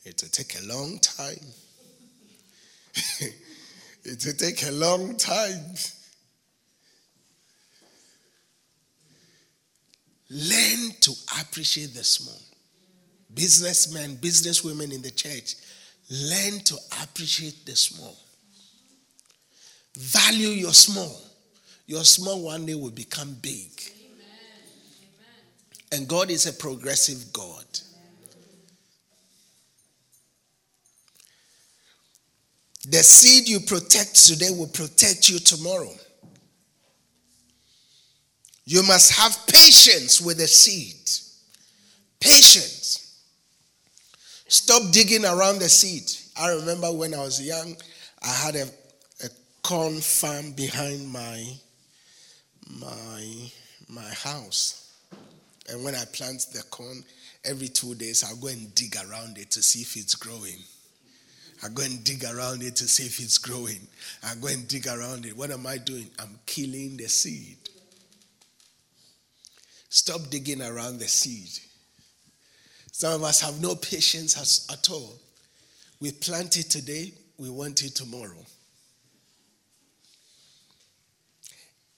[0.04, 1.40] it'll take a long time.
[4.04, 5.62] it'll take a long time.
[10.30, 12.42] Learn to appreciate the small
[13.36, 15.56] businessmen, businesswomen in the church,
[16.10, 18.18] learn to appreciate the small.
[19.98, 21.22] Value your small.
[21.88, 23.70] Your small one day will become big.
[25.92, 27.64] And God is a progressive God.
[32.88, 35.94] The seed you protect today will protect you tomorrow.
[38.66, 40.96] You must have patience with the seed.
[42.20, 43.22] Patience.
[44.48, 46.04] Stop digging around the seed.
[46.40, 47.76] I remember when I was young,
[48.24, 48.68] I had a,
[49.24, 49.30] a
[49.62, 51.46] corn farm behind my
[52.82, 53.52] my
[53.88, 54.94] my house.
[55.70, 57.04] And when I plant the corn,
[57.44, 60.58] every two days I'll go and dig around it to see if it's growing.
[61.64, 63.88] I go and dig around it to see if it's growing.
[64.24, 65.38] I go and dig around it.
[65.38, 66.10] What am I doing?
[66.20, 67.58] I'm killing the seed.
[69.96, 71.48] Stop digging around the seed.
[72.92, 75.18] Some of us have no patience at all.
[76.02, 78.46] We plant it today, we want it tomorrow.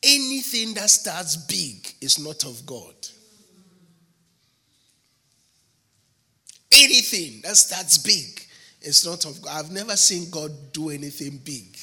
[0.03, 2.93] Anything that starts big is not of God.
[6.71, 8.45] Anything that starts big
[8.83, 9.65] is not of God.
[9.65, 11.75] I've never seen God do anything big.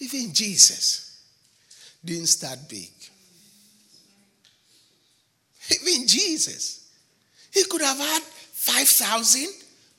[0.00, 1.24] Even Jesus
[2.04, 2.90] didn't start big.
[5.70, 6.82] Even Jesus
[7.52, 9.46] he could have had 5,000,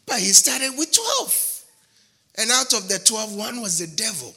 [0.07, 1.63] but he started with 12.
[2.39, 4.33] And out of the 12, one was the devil.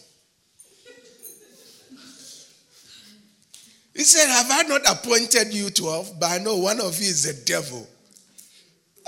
[3.94, 6.20] He said, Have I not appointed you 12?
[6.20, 7.88] But I know one of you is the devil.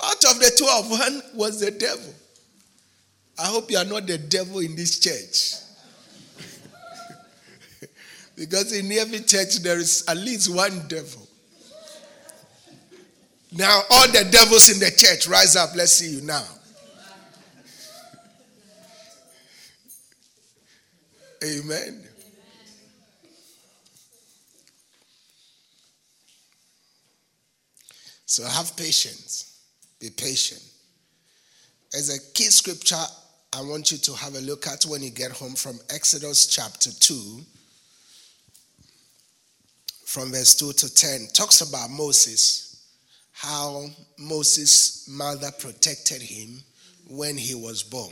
[0.03, 2.15] Out of the 12, one was the devil.
[3.39, 5.61] I hope you are not the devil in this church.
[8.37, 11.28] because in every church, there is at least one devil.
[13.53, 15.71] Now, all the devils in the church, rise up.
[15.75, 16.45] Let's see you now.
[21.43, 22.05] Amen.
[28.27, 29.61] So have patience.
[29.99, 30.63] Be patient.
[31.95, 32.97] As a key scripture,
[33.53, 36.91] I want you to have a look at when you get home from Exodus chapter
[36.91, 37.41] 2,
[40.05, 41.29] from verse 2 to 10.
[41.33, 42.68] Talks about Moses
[43.39, 43.87] how
[44.19, 46.61] Moses' mother protected him
[47.09, 48.11] when he was born.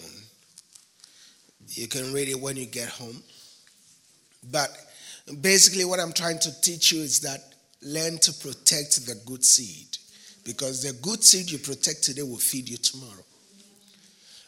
[1.71, 3.21] You can read it when you get home.
[4.53, 4.71] But
[5.41, 7.41] basically, what I'm trying to teach you is that
[7.83, 9.99] learn to protect the good seed.
[10.45, 13.25] Because the good seed you protect today will feed you tomorrow.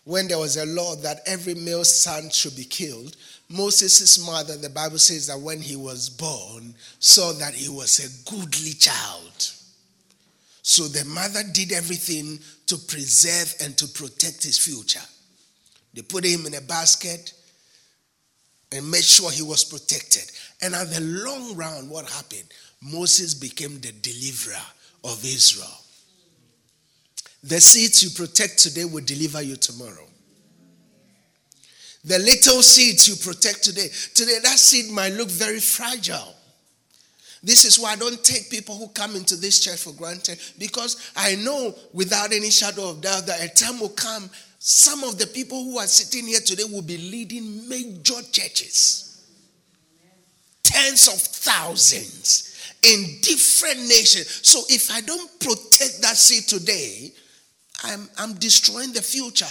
[0.04, 3.16] When there was a law that every male son should be killed,
[3.48, 8.30] Moses' mother, the Bible says that when he was born, saw that he was a
[8.30, 9.57] goodly child
[10.62, 15.04] so the mother did everything to preserve and to protect his future.
[15.94, 17.32] They put him in a basket
[18.70, 20.30] and made sure he was protected.
[20.60, 22.44] And at the long run, what happened?
[22.82, 24.62] Moses became the deliverer
[25.04, 25.66] of Israel.
[27.42, 30.06] The seeds you protect today will deliver you tomorrow.
[32.04, 36.34] The little seeds you protect today, today that seed might look very fragile.
[37.42, 41.12] This is why I don't take people who come into this church for granted because
[41.16, 44.28] I know without any shadow of doubt that a time will come,
[44.58, 49.24] some of the people who are sitting here today will be leading major churches.
[50.64, 54.40] Tens of thousands in different nations.
[54.46, 57.12] So if I don't protect that seed today,
[57.84, 59.46] I'm, I'm destroying the future.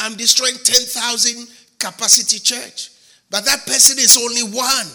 [0.00, 2.90] I'm destroying 10,000 capacity church.
[3.30, 4.86] But that person is only one.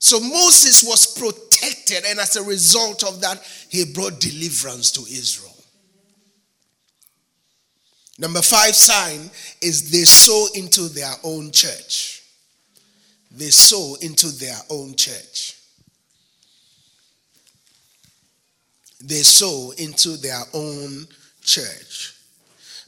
[0.00, 3.38] So Moses was protected, and as a result of that,
[3.68, 5.54] he brought deliverance to Israel.
[8.18, 9.30] Number five sign
[9.60, 12.22] is they sow into their own church.
[13.30, 15.58] They sow into their own church.
[19.02, 21.06] They sow into their own
[21.42, 22.14] church.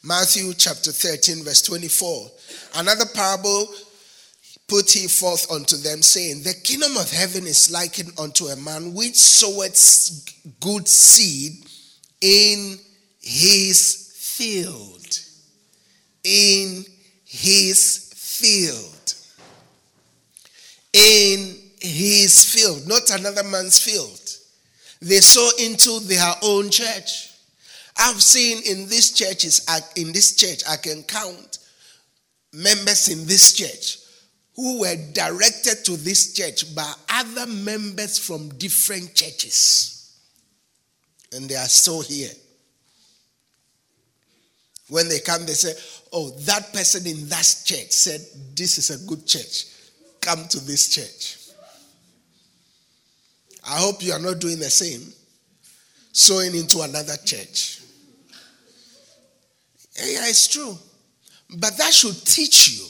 [0.02, 2.30] Matthew chapter 13, verse 24.
[2.76, 3.68] Another parable
[4.72, 8.94] put he forth unto them, saying, The kingdom of heaven is likened unto a man
[8.94, 11.66] which soweth good seed
[12.22, 12.78] in
[13.20, 15.18] his field.
[16.24, 16.86] In
[17.26, 19.14] his field.
[20.94, 24.20] In his field, not another man's field.
[25.02, 27.30] They sow into their own church.
[27.98, 29.66] I've seen in these churches,
[29.96, 31.58] in this church, I can count
[32.54, 34.01] members in this church
[34.62, 40.20] who were directed to this church by other members from different churches.
[41.32, 42.30] And they are still here.
[44.88, 45.72] When they come, they say,
[46.12, 48.20] Oh, that person in that church said,
[48.54, 49.64] This is a good church.
[50.20, 51.38] Come to this church.
[53.68, 55.12] I hope you are not doing the same,
[56.12, 57.80] sowing into another church.
[59.96, 60.78] Yeah, it's true.
[61.58, 62.86] But that should teach you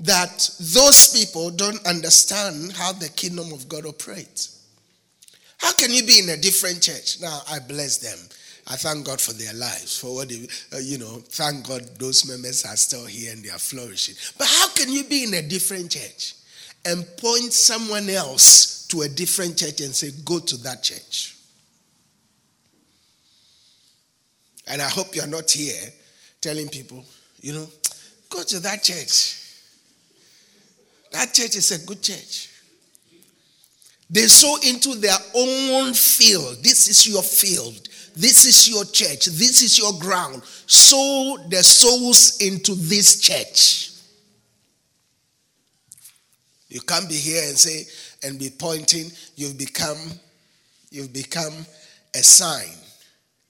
[0.00, 4.64] that those people don't understand how the kingdom of God operates.
[5.58, 7.20] How can you be in a different church?
[7.20, 8.18] Now, I bless them.
[8.66, 12.28] I thank God for their lives, for what they, uh, you know, thank God those
[12.28, 14.14] members are still here and they are flourishing.
[14.38, 16.34] But how can you be in a different church
[16.84, 21.36] and point someone else to a different church and say, go to that church?
[24.68, 25.90] And I hope you're not here
[26.40, 27.04] telling people,
[27.40, 27.66] you know,
[28.30, 29.39] go to that church.
[31.12, 32.48] That church is a good church.
[34.08, 36.62] They sow into their own field.
[36.62, 37.88] This is your field.
[38.16, 39.26] This is your church.
[39.26, 40.42] This is your ground.
[40.44, 43.92] Sow the souls into this church.
[46.68, 47.84] You can't be here and say
[48.24, 49.10] and be pointing.
[49.36, 49.98] You've become,
[50.90, 51.66] you've become
[52.14, 52.74] a sign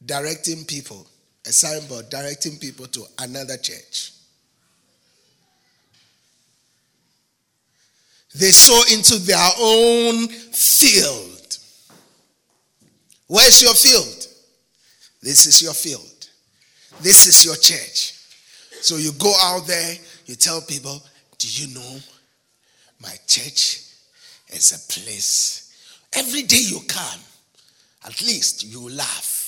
[0.05, 1.07] directing people
[1.47, 4.13] a signboard directing people to another church.
[8.35, 11.59] They sow into their own field.
[13.27, 14.27] Where's your field?
[15.23, 16.29] This is your field.
[17.01, 18.15] This is your church.
[18.83, 19.95] So you go out there,
[20.27, 21.03] you tell people,
[21.39, 21.99] Do you know
[23.03, 23.83] my church
[24.49, 25.75] is a place?
[26.13, 27.21] Every day you come,
[28.05, 29.41] at least you laugh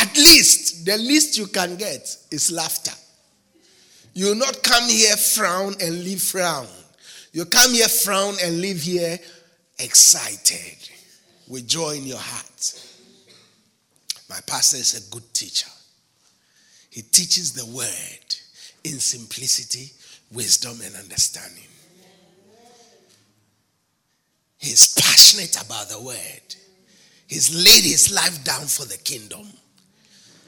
[0.00, 2.92] At least, the least you can get is laughter.
[4.12, 6.66] You will not come here frown and leave frown.
[7.32, 9.18] You come here frown and leave here
[9.78, 10.90] excited
[11.48, 12.86] with joy in your heart.
[14.28, 15.70] My pastor is a good teacher.
[16.90, 18.36] He teaches the word
[18.84, 19.92] in simplicity,
[20.32, 21.64] wisdom, and understanding.
[24.58, 26.54] He's passionate about the word.
[27.26, 29.46] He's laid his life down for the kingdom.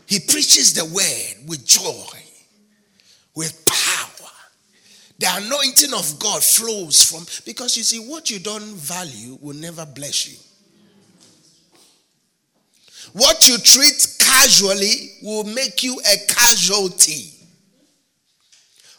[0.07, 2.22] He preaches the word with joy,
[3.35, 4.28] with power.
[5.18, 9.87] The anointing of God flows from, because you see, what you don't value will never
[9.87, 10.39] bless you.
[13.12, 17.30] What you treat casually will make you a casualty.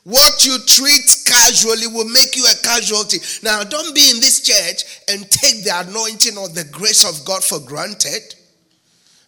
[0.03, 3.17] What you treat casually will make you a casualty.
[3.41, 7.43] Now, don't be in this church and take the anointing or the grace of God
[7.43, 8.35] for granted.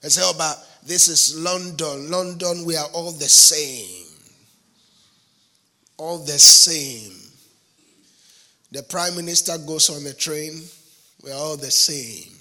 [0.03, 2.12] And say, oh, but this is London.
[2.12, 4.05] London, we are all the same.
[5.98, 7.14] All the same.
[8.72, 10.62] The prime minister goes on the train,
[11.24, 12.32] we're all the same.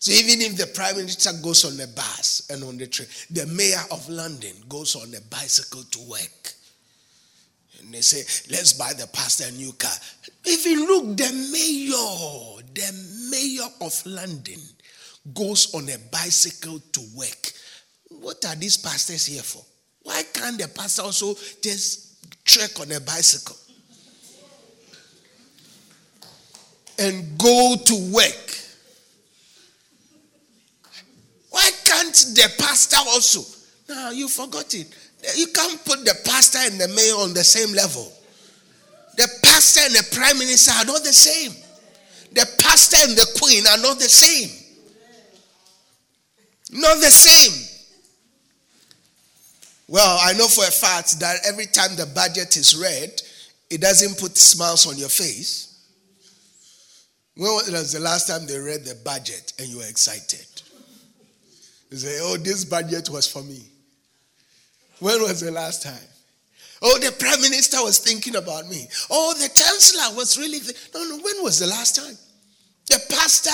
[0.00, 3.46] So even if the prime minister goes on a bus and on the train, the
[3.46, 6.54] mayor of London goes on a bicycle to work.
[7.78, 8.20] And they say,
[8.50, 9.92] let's buy the pastor a new car.
[10.46, 14.58] Even look, the mayor, the mayor of London
[15.34, 17.52] goes on a bicycle to work.
[18.08, 19.62] What are these pastors here for?
[20.02, 22.09] Why can't the pastor also just
[22.50, 23.56] trek on a bicycle
[26.98, 28.58] and go to work.
[31.50, 33.42] Why can't the pastor also?
[33.88, 34.86] No, you forgot it.
[35.36, 38.12] You can't put the pastor and the mayor on the same level.
[39.16, 41.52] The pastor and the prime minister are not the same.
[42.32, 44.50] The pastor and the queen are not the same.
[46.72, 47.69] Not the same.
[49.90, 53.20] Well, I know for a fact that every time the budget is read,
[53.68, 55.66] it doesn't put smiles on your face.
[57.36, 60.46] When was the last time they read the budget and you were excited?
[61.90, 63.62] You say, Oh, this budget was for me.
[65.00, 66.08] When was the last time?
[66.82, 68.86] Oh, the prime minister was thinking about me.
[69.10, 70.60] Oh, the chancellor was really.
[70.60, 72.16] Th- no, no, when was the last time?
[72.86, 73.50] The pastor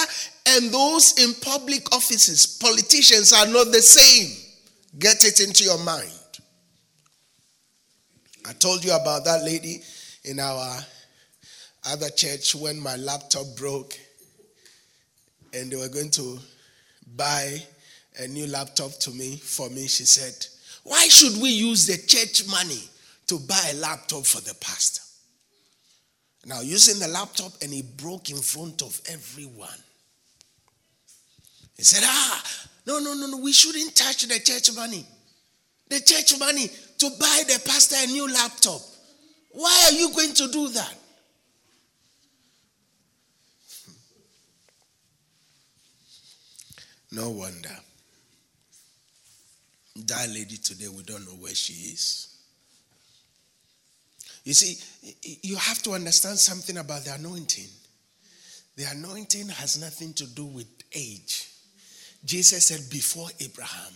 [0.49, 4.37] and those in public offices, politicians, are not the same.
[4.99, 6.13] Get it into your mind.
[8.49, 9.83] I told you about that lady
[10.25, 10.79] in our
[11.85, 13.99] other church when my laptop broke
[15.53, 16.39] and they were going to
[17.17, 17.61] buy
[18.19, 19.89] a new laptop to me for me.
[19.89, 20.47] She said,
[20.85, 22.83] Why should we use the church money
[23.27, 25.03] to buy a laptop for the pastor?
[26.47, 29.79] Now, using the laptop and it broke in front of everyone.
[31.77, 32.45] He said, Ah,
[32.87, 35.05] no, no, no, no, we shouldn't touch the church money.
[35.89, 36.69] The church money
[36.99, 38.81] to buy the pastor a new laptop.
[39.51, 40.95] Why are you going to do that?
[43.85, 43.93] Hmm.
[47.13, 47.77] No wonder.
[50.07, 52.37] That lady today, we don't know where she is.
[54.45, 54.79] You see,
[55.43, 57.67] you have to understand something about the anointing.
[58.77, 61.49] The anointing has nothing to do with age.
[62.25, 63.93] Jesus said, Before Abraham,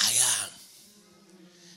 [0.00, 0.10] I
[0.44, 0.50] am.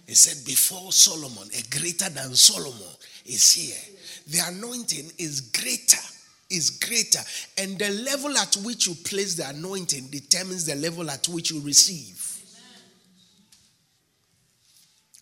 [0.06, 2.96] He said, Before Solomon, a greater than Solomon
[3.26, 3.96] is here.
[4.28, 6.02] The anointing is greater,
[6.50, 7.20] is greater.
[7.58, 11.62] And the level at which you place the anointing determines the level at which you
[11.62, 12.22] receive.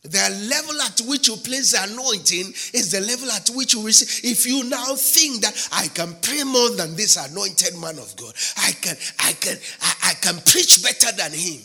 [0.03, 4.31] The level at which you place the anointing is the level at which you receive.
[4.31, 8.33] If you now think that I can pray more than this anointed man of God,
[8.57, 11.61] I can, I can, I, I can preach better than him.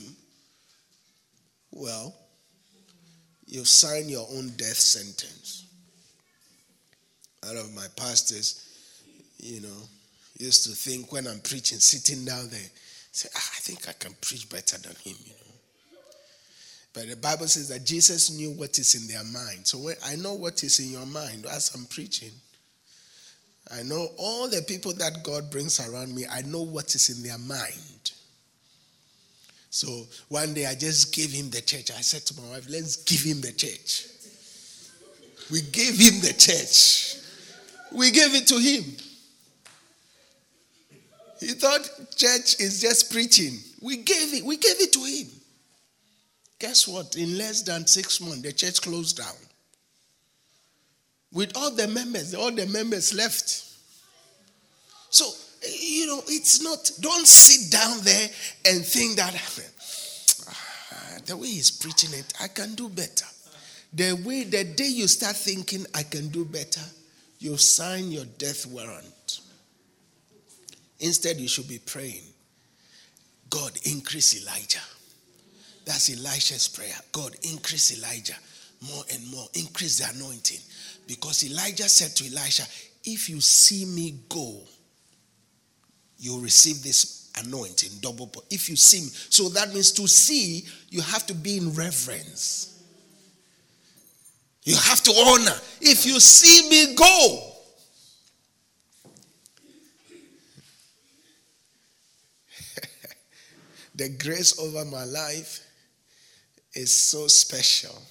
[1.72, 2.14] Well,
[3.48, 5.64] you sign your own death sentence.
[7.48, 8.64] Out of my pastors,
[9.38, 9.82] you know,
[10.38, 12.70] used to think when I'm preaching, sitting down there,
[13.10, 15.48] say, ah, I think I can preach better than him, you know.
[16.92, 19.66] But the Bible says that Jesus knew what is in their mind.
[19.66, 22.32] So when I know what is in your mind as I'm preaching.
[23.70, 27.22] I know all the people that God brings around me, I know what is in
[27.22, 28.12] their mind.
[29.70, 31.90] So one day I just gave him the church.
[31.90, 34.06] I said to my wife, let's give him the church.
[35.50, 37.16] We gave him the church.
[37.92, 38.84] We gave it to him.
[41.40, 43.58] He thought church is just preaching.
[43.80, 45.28] We gave it, we gave it to him.
[46.58, 47.16] Guess what?
[47.16, 49.34] In less than six months, the church closed down.
[51.32, 53.64] With all the members, all the members left.
[55.10, 55.30] So,
[55.62, 58.28] you know, it's not, don't sit down there
[58.68, 63.26] and think that ah, the way he's preaching it, I can do better.
[63.92, 66.82] The way, the day you start thinking, I can do better,
[67.38, 69.40] you sign your death warrant.
[71.00, 72.24] Instead, you should be praying,
[73.48, 74.80] God, increase Elijah.
[75.84, 76.94] That's Elisha's prayer.
[77.12, 78.36] God, increase Elijah
[78.90, 79.46] more and more.
[79.54, 80.60] Increase the anointing.
[81.06, 82.64] Because Elijah said to Elisha,
[83.04, 84.60] If you see me go,
[86.18, 88.32] you'll receive this anointing double.
[88.50, 89.08] If you see me.
[89.30, 92.74] So that means to see, you have to be in reverence.
[94.64, 95.54] You have to honor.
[95.80, 97.52] If you see me go,
[103.94, 105.64] the grace over my life
[106.74, 108.02] is so special.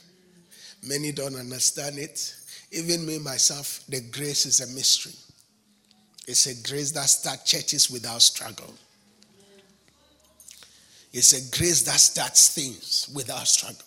[0.84, 2.34] Many don't understand it.
[2.72, 5.14] Even me, myself, the grace is a mystery.
[6.28, 8.73] It's a grace that starts churches without struggle.
[11.13, 13.82] It's a grace that starts things without struggle.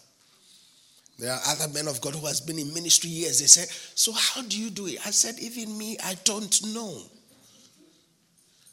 [1.18, 3.40] There are other men of God who has been in ministry years.
[3.40, 7.10] They say, "So how do you do it?" I said, "Even me, I don't know."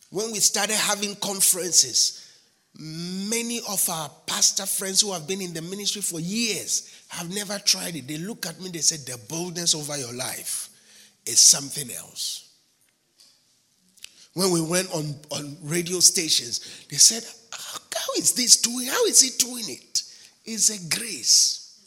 [0.09, 2.22] When we started having conferences,
[2.80, 7.57] Many of our pastor friends who have been in the ministry for years have never
[7.57, 8.07] tried it.
[8.07, 10.70] They look at me, they said, The boldness over your life
[11.26, 12.47] is something else.
[14.38, 18.86] When we went on, on radio stations, they said, How is this doing?
[18.86, 20.04] How is he doing it?
[20.46, 21.82] It's a grace.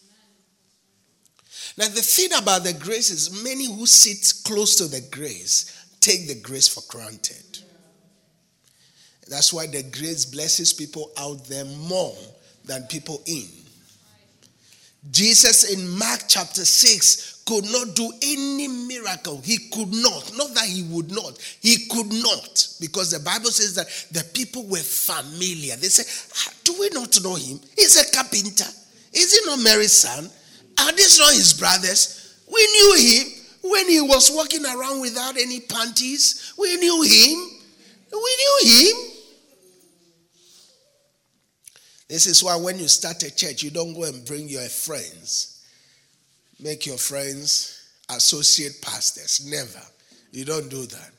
[1.78, 6.26] Now, the thing about the grace is many who sit close to the grace take
[6.26, 7.60] the grace for granted.
[9.28, 12.16] That's why the grace blesses people out there more
[12.64, 13.46] than people in.
[15.12, 19.40] Jesus in Mark chapter 6 could not do any miracle.
[19.42, 20.30] He could not.
[20.36, 21.36] Not that he would not.
[21.60, 22.68] He could not.
[22.80, 25.74] Because the Bible says that the people were familiar.
[25.74, 27.58] They say, ah, Do we not know him?
[27.74, 28.70] He's a carpenter.
[29.12, 30.30] Is he not Mary's son?
[30.78, 32.38] Are these not his brothers?
[32.46, 33.26] We knew him
[33.72, 36.54] when he was walking around without any panties.
[36.56, 37.50] We knew him.
[38.12, 38.96] We knew him.
[42.08, 45.59] This is why when you start a church, you don't go and bring your friends.
[46.62, 49.46] Make your friends associate pastors.
[49.46, 49.84] Never.
[50.32, 51.10] You don't do that.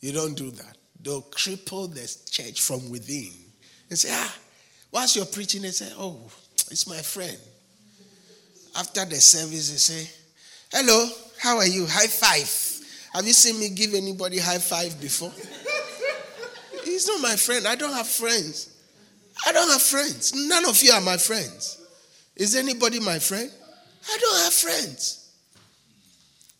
[0.00, 0.76] You don't do that.
[1.02, 3.32] They'll cripple the church from within.
[3.90, 4.36] And say, ah,
[4.92, 6.20] whilst you're preaching, they say, oh,
[6.70, 7.36] it's my friend.
[8.76, 10.10] After the service, they say,
[10.72, 11.86] hello, how are you?
[11.86, 12.86] High five.
[13.14, 15.32] Have you seen me give anybody high five before?
[16.84, 17.66] He's not my friend.
[17.66, 18.74] I don't have friends.
[19.46, 20.34] I don't have friends.
[20.34, 21.77] None of you are my friends.
[22.38, 23.50] Is anybody my friend?
[24.08, 25.30] I don't have friends.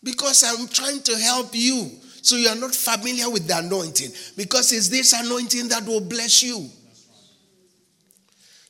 [0.02, 1.90] Because I'm trying to help you.
[2.20, 4.10] So you are not familiar with the anointing.
[4.36, 6.68] Because it's this anointing that will bless you.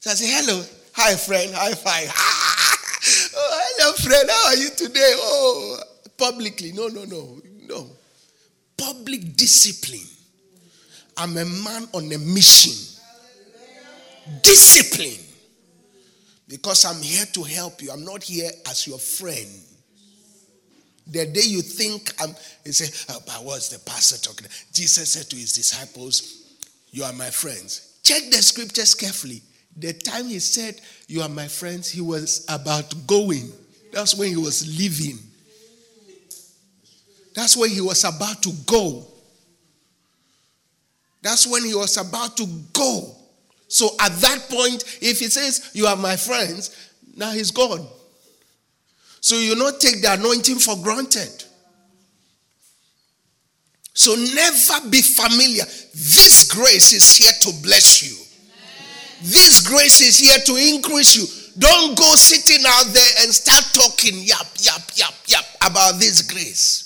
[0.00, 0.62] So I say, hello.
[0.94, 1.52] Hi, friend.
[1.54, 2.12] High five.
[3.36, 4.28] oh, hello, friend.
[4.30, 5.12] How are you today?
[5.16, 5.78] Oh,
[6.16, 6.72] publicly.
[6.72, 7.40] No, no, no.
[7.66, 7.90] No.
[8.76, 10.06] Public discipline.
[11.16, 12.72] I'm a man on a mission
[14.42, 15.27] discipline.
[16.48, 17.90] Because I'm here to help you.
[17.90, 19.48] I'm not here as your friend.
[21.06, 22.30] The day you think I'm,
[22.64, 24.46] you say, oh, but what's the pastor talking?
[24.72, 26.56] Jesus said to his disciples,
[26.90, 27.98] You are my friends.
[28.02, 29.42] Check the scriptures carefully.
[29.76, 33.50] The time he said, You are my friends, he was about going.
[33.92, 35.18] That's when he was leaving.
[37.34, 39.06] That's when he was about to go.
[41.22, 43.17] That's when he was about to go.
[43.68, 47.86] So at that point, if he says, You are my friends, now he's gone.
[49.20, 51.44] So you not take the anointing for granted.
[53.92, 55.64] So never be familiar.
[55.64, 58.16] This grace is here to bless you.
[59.20, 61.26] This grace is here to increase you.
[61.58, 66.84] Don't go sitting out there and start talking yap, yap, yap, yap about this grace.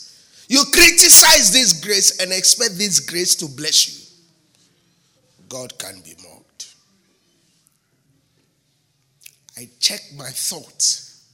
[0.49, 5.47] You criticize this grace and expect this grace to bless you.
[5.51, 6.33] God can be more.
[9.63, 11.25] I check my thoughts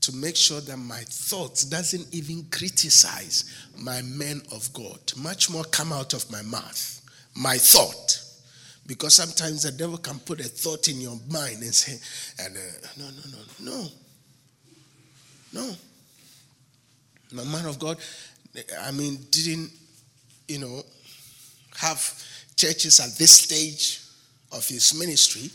[0.00, 5.00] to make sure that my thoughts doesn't even criticize my men of God.
[5.16, 7.00] Much more come out of my mouth.
[7.34, 8.22] My thought.
[8.86, 11.98] Because sometimes the devil can put a thought in your mind and say,
[12.38, 12.60] and, uh,
[12.96, 13.88] no, no, no, no.
[15.52, 15.74] No.
[17.32, 17.98] My man of God,
[18.80, 19.72] I mean, didn't,
[20.46, 20.84] you know,
[21.78, 24.02] have churches at this stage
[24.52, 25.50] of his ministry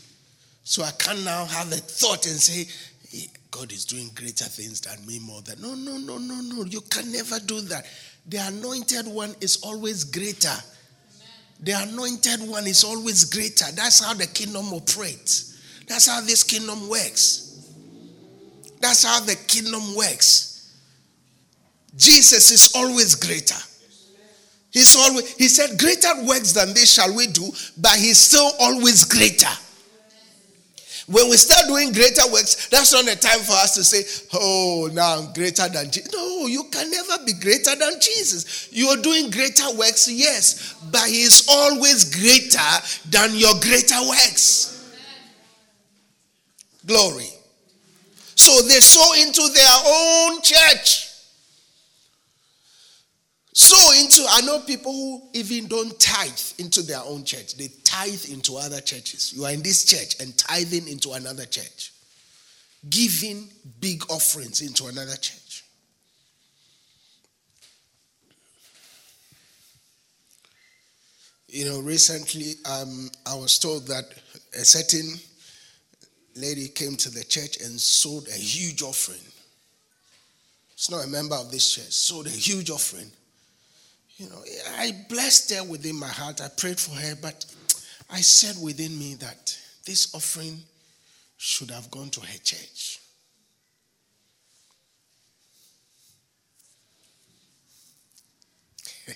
[0.64, 2.66] so I can now have a thought and say,
[3.50, 5.60] God is doing greater things than me more than.
[5.60, 6.64] No, no, no, no, no.
[6.64, 7.86] You can never do that.
[8.26, 10.56] The anointed one is always greater.
[11.60, 13.70] The anointed one is always greater.
[13.72, 15.60] That's how the kingdom operates.
[15.86, 17.68] That's how this kingdom works.
[18.80, 20.74] That's how the kingdom works.
[21.96, 23.60] Jesus is always greater.
[24.70, 29.04] He's always, he said, Greater works than this shall we do, but he's still always
[29.04, 29.50] greater.
[31.06, 34.88] When we start doing greater works, that's not the time for us to say, Oh,
[34.92, 36.12] now I'm greater than Jesus.
[36.12, 38.68] No, you can never be greater than Jesus.
[38.72, 44.90] You're doing greater works, yes, but He is always greater than your greater works.
[46.86, 47.28] Glory.
[48.34, 51.11] So they sow into their own church.
[53.54, 57.56] So into I know people who even don't tithe into their own church.
[57.56, 59.32] They tithe into other churches.
[59.34, 61.92] You are in this church and tithing into another church.
[62.88, 65.64] Giving big offerings into another church.
[71.48, 74.04] You know, recently um, I was told that
[74.54, 75.20] a certain
[76.34, 79.20] lady came to the church and sold a huge offering.
[80.72, 83.12] It's not a member of this church, sold a huge offering
[84.22, 84.42] you know,
[84.78, 86.40] I blessed her within my heart.
[86.40, 87.44] I prayed for her, but
[88.08, 90.60] I said within me that this offering
[91.36, 93.00] should have gone to her church.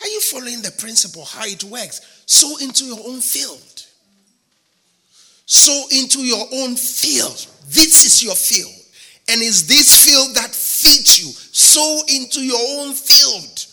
[0.00, 2.22] Are you following the principle, how it works?
[2.26, 3.86] Sow into your own field.
[5.44, 7.46] sow into your own field.
[7.66, 8.72] This is your field.
[9.28, 11.32] And is this field that feeds you?
[11.32, 13.66] Sow into your own field.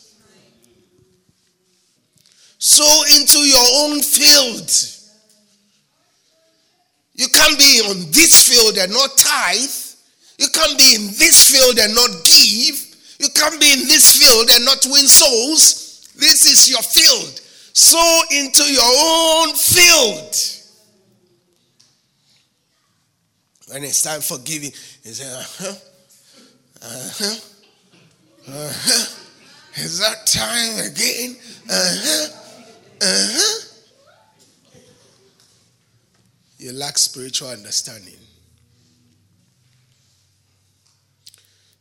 [2.59, 4.69] Sow into your own field.
[7.15, 9.59] You can't be on this field and not tithe.
[10.37, 12.95] You can't be in this field and not give.
[13.19, 16.11] You can't be in this field and not win souls.
[16.17, 17.41] This is your field.
[17.73, 20.35] Sow into your own field.
[23.67, 24.71] When it's time for giving,
[25.03, 25.75] you say, uh-huh,
[26.81, 27.35] uh-huh,
[28.47, 29.15] uh-huh.
[29.75, 31.37] Is that time again?
[31.69, 32.38] Uh-huh,
[33.01, 33.65] uh-huh.
[36.57, 38.15] You lack spiritual understanding.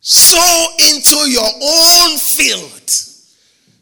[0.00, 2.88] Sow into your own field.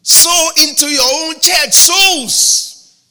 [0.01, 1.71] Sow into your own church.
[1.71, 3.03] Souls.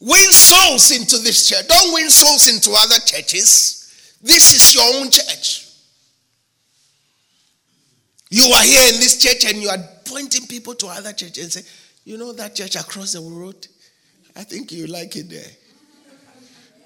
[0.00, 1.66] Win souls into this church.
[1.68, 4.18] Don't win souls into other churches.
[4.22, 5.68] This is your own church.
[8.30, 11.52] You are here in this church and you are pointing people to other churches and
[11.52, 11.62] say,
[12.04, 13.66] you know that church across the road?
[14.34, 15.50] I think you like it there.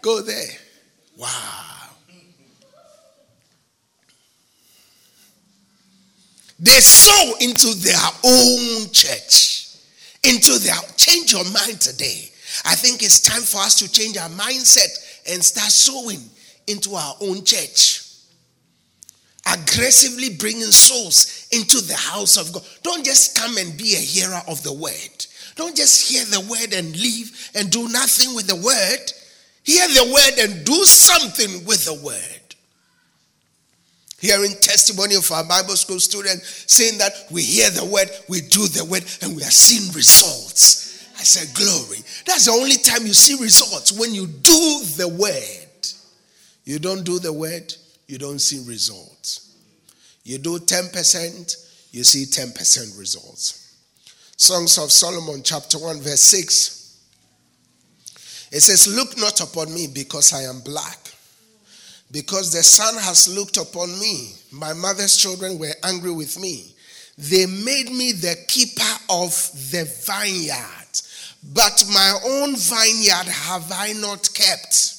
[0.02, 0.48] Go there.
[1.16, 1.76] Wow.
[6.58, 9.76] They sow into their own church,
[10.24, 12.30] into their change your mind today.
[12.64, 16.22] I think it's time for us to change our mindset and start sowing
[16.66, 18.05] into our own church.
[19.46, 22.62] Aggressively bringing souls into the house of God.
[22.82, 25.26] Don't just come and be a hearer of the word.
[25.54, 29.12] Don't just hear the word and leave and do nothing with the word.
[29.64, 32.46] Hear the word and do something with the word.
[34.18, 38.66] Hearing testimony of our Bible school students saying that we hear the word, we do
[38.68, 41.06] the word, and we are seeing results.
[41.18, 41.98] I said, Glory.
[42.26, 45.88] That's the only time you see results when you do the word.
[46.64, 47.72] You don't do the word,
[48.06, 49.54] you don't see results.
[50.24, 53.74] You do 10%, you see 10% results.
[54.36, 56.76] Songs of Solomon, chapter 1, verse 6.
[58.52, 60.98] It says, Look not upon me because I am black,
[62.10, 64.32] because the sun has looked upon me.
[64.52, 66.74] My mother's children were angry with me.
[67.18, 69.30] They made me the keeper of
[69.70, 71.00] the vineyard,
[71.54, 74.95] but my own vineyard have I not kept.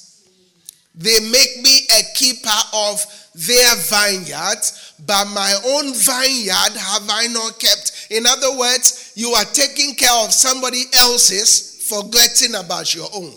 [0.97, 7.59] They make me a keeper of their vineyards, but my own vineyard have I not
[7.59, 8.07] kept.
[8.09, 13.35] In other words, you are taking care of somebody else's, forgetting about your own.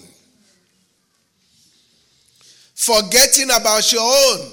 [2.74, 4.52] Forgetting about your own.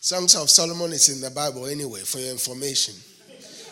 [0.00, 2.94] Songs of Solomon is in the Bible anyway, for your information.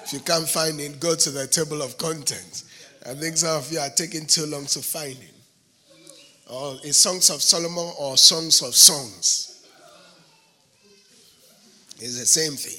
[0.04, 2.64] If you can't find it, go to the table of contents.
[3.04, 5.31] I think some of you are taking too long to find it
[6.52, 9.64] or in Songs of Solomon or Songs of Songs.
[11.98, 12.78] It's the same thing.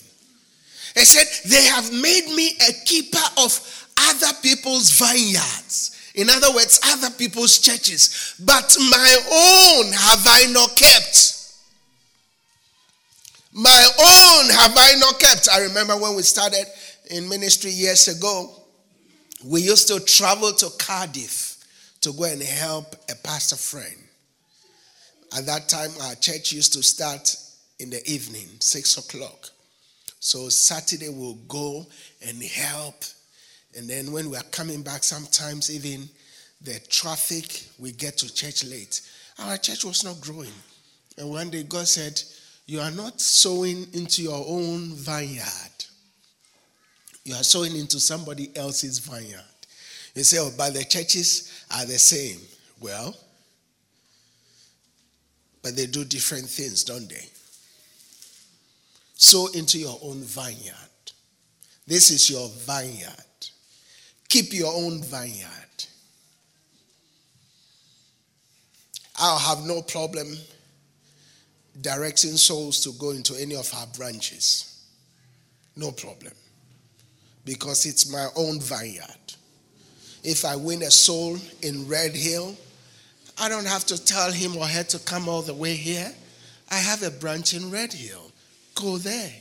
[0.93, 6.11] He said, They have made me a keeper of other people's vineyards.
[6.13, 8.35] In other words, other people's churches.
[8.45, 11.39] But my own have I not kept.
[13.53, 15.49] My own have I not kept.
[15.49, 16.65] I remember when we started
[17.09, 18.51] in ministry years ago,
[19.43, 21.42] we used to travel to Cardiff
[22.03, 23.95] to go and help a pastor friend.
[25.35, 27.35] At that time, our church used to start
[27.79, 29.49] in the evening, six o'clock.
[30.19, 31.85] So Saturday we'll go
[32.25, 33.03] and help.
[33.75, 36.07] And then when we are coming back, sometimes even
[36.61, 39.01] the traffic, we get to church late.
[39.39, 40.53] Our church was not growing.
[41.17, 42.21] And one day God said,
[42.65, 45.85] You are not sowing into your own vineyard.
[47.25, 49.43] You are sowing into somebody else's vineyard.
[50.15, 52.39] You say, oh, but the churches are the same.
[52.79, 53.15] Well,
[55.63, 57.25] but they do different things, don't they?
[59.15, 60.75] Sow into your own vineyard.
[61.87, 63.11] This is your vineyard.
[64.29, 65.49] Keep your own vineyard.
[69.15, 70.35] I'll have no problem
[71.81, 74.83] directing souls to go into any of our branches.
[75.75, 76.33] No problem.
[77.45, 79.22] Because it's my own vineyard.
[80.23, 82.55] If I win a soul in Red Hill,
[83.37, 86.11] I don't have to tell him or her to come all the way here.
[86.71, 88.31] I have a branch in Red Hill.
[88.75, 89.31] Go there.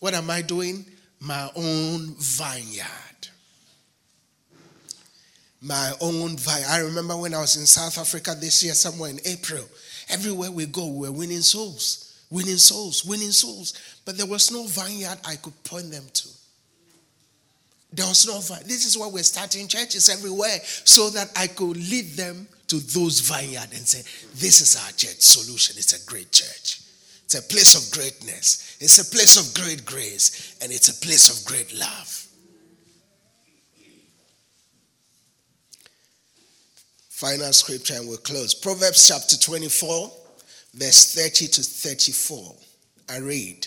[0.00, 0.84] What am I doing?
[1.20, 3.28] My own vineyard.
[5.60, 6.66] My own vineyard.
[6.68, 9.64] I remember when I was in South Africa this year, somewhere in April.
[10.08, 13.74] Everywhere we go, we we're winning souls, winning souls, winning souls.
[14.04, 16.28] But there was no vineyard I could point them to.
[17.92, 18.66] There was no vine.
[18.66, 23.20] This is why we're starting churches everywhere so that I could lead them to those
[23.20, 24.00] vineyard and say,
[24.34, 25.76] This is our church solution.
[25.76, 26.80] It's a great church.
[27.24, 28.76] It's a place of greatness.
[28.80, 30.56] It's a place of great grace.
[30.62, 32.26] And it's a place of great love.
[37.10, 38.54] Final scripture and we'll close.
[38.54, 40.10] Proverbs chapter 24,
[40.74, 42.54] verse 30 to 34.
[43.10, 43.66] I read.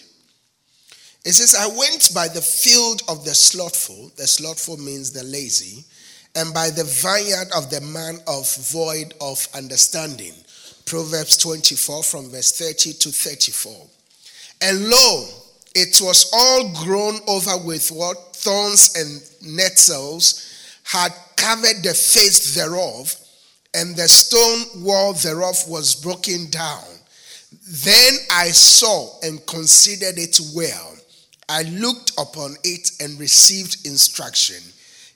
[1.25, 4.11] It says, I went by the field of the slothful.
[4.15, 5.83] The slothful means the lazy
[6.35, 10.33] and by the vineyard of the man of void of understanding.
[10.85, 13.73] Proverbs 24 from verse 30 to 34.
[14.61, 15.27] And lo,
[15.73, 18.35] it was all grown over with what?
[18.35, 23.15] Thorns and nettles had covered the face thereof,
[23.73, 26.83] and the stone wall thereof was broken down.
[27.67, 30.94] Then I saw and considered it well.
[31.47, 34.61] I looked upon it and received instruction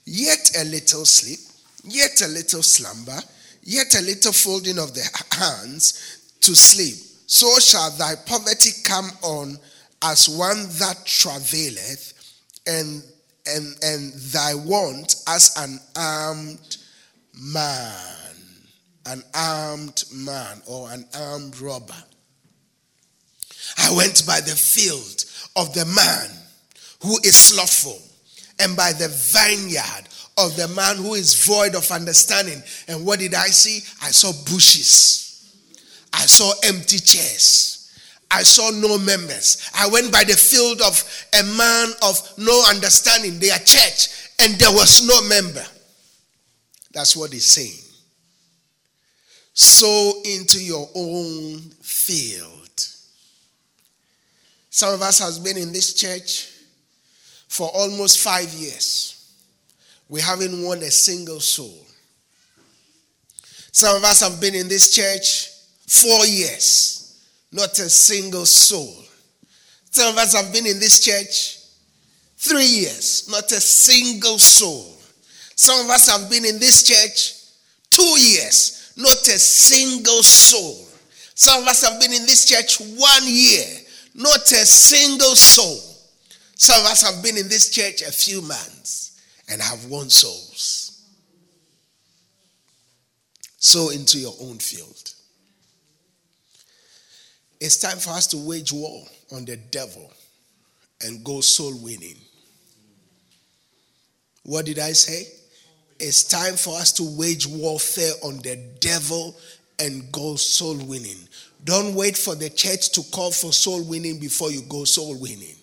[0.04, 1.40] yet a little sleep,
[1.84, 3.18] yet a little slumber,
[3.62, 6.96] yet a little folding of the hands to sleep.
[7.26, 9.58] So shall thy poverty come on
[10.02, 12.14] as one that travaileth,
[12.66, 13.02] and
[13.46, 16.76] and and thy want as an armed
[17.34, 18.26] man,
[19.06, 22.02] an armed man or an armed robber.
[23.78, 25.24] I went by the field
[25.56, 26.30] of the man
[27.02, 27.98] who is slothful
[28.60, 32.62] and by the vineyard of the man who is void of understanding.
[32.88, 33.78] And what did I see?
[34.02, 35.52] I saw bushes,
[36.12, 37.76] I saw empty chairs.
[38.32, 39.68] I saw no members.
[39.74, 44.08] I went by the field of a man of no understanding, their church,
[44.40, 45.64] and there was no member.
[46.92, 47.78] That's what he's saying.
[49.52, 52.59] Sow into your own field.
[54.80, 56.48] Some of us has been in this church
[57.48, 59.30] for almost five years.
[60.08, 61.84] We haven't won a single soul.
[63.72, 65.50] Some of us have been in this church
[65.86, 67.22] four years,
[67.52, 69.04] not a single soul.
[69.90, 71.58] Some of us have been in this church
[72.38, 74.96] three years, not a single soul.
[75.56, 77.34] Some of us have been in this church
[77.90, 80.88] two years, not a single soul.
[81.34, 83.79] Some of us have been in this church one year,
[84.20, 85.80] not a single soul.
[86.54, 89.18] Some of us have been in this church a few months
[89.50, 91.02] and have won souls.
[93.58, 95.14] Sow into your own field.
[97.60, 100.12] It's time for us to wage war on the devil
[101.02, 102.16] and go soul winning.
[104.44, 105.26] What did I say?
[105.98, 109.36] It's time for us to wage warfare on the devil
[109.78, 111.28] and go soul winning.
[111.64, 115.56] Don't wait for the church to call for soul winning before you go soul winning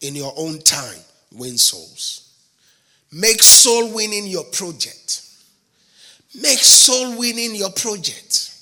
[0.00, 0.98] in your own time
[1.32, 2.32] win souls.
[3.12, 5.22] Make soul winning your project.
[6.40, 8.54] Make soul winning your project.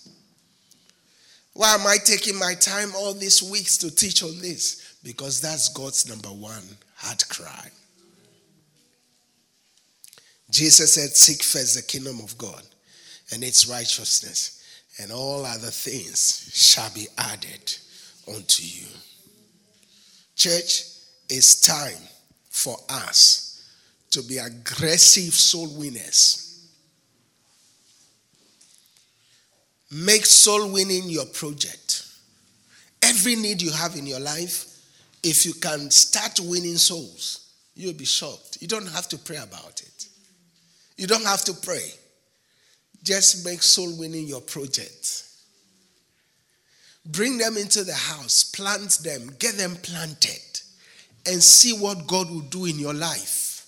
[1.53, 4.97] Why am I taking my time all these weeks to teach on this?
[5.03, 6.63] Because that's God's number one
[6.97, 7.71] heart cry.
[10.51, 12.63] Jesus said, Seek first the kingdom of God
[13.33, 14.56] and its righteousness,
[14.99, 17.77] and all other things shall be added
[18.29, 18.87] unto you.
[20.35, 20.85] Church,
[21.29, 22.03] it's time
[22.51, 23.47] for us
[24.11, 26.43] to be aggressive soul winners.
[29.91, 32.07] Make soul winning your project.
[33.03, 34.67] Every need you have in your life,
[35.23, 38.59] if you can start winning souls, you'll be shocked.
[38.61, 40.07] You don't have to pray about it.
[40.97, 41.93] You don't have to pray.
[43.03, 45.25] Just make soul winning your project.
[47.07, 50.41] Bring them into the house, plant them, get them planted
[51.27, 53.67] and see what God will do in your life.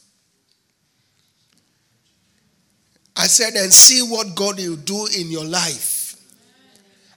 [3.16, 6.16] I said, and see what God will do in your life.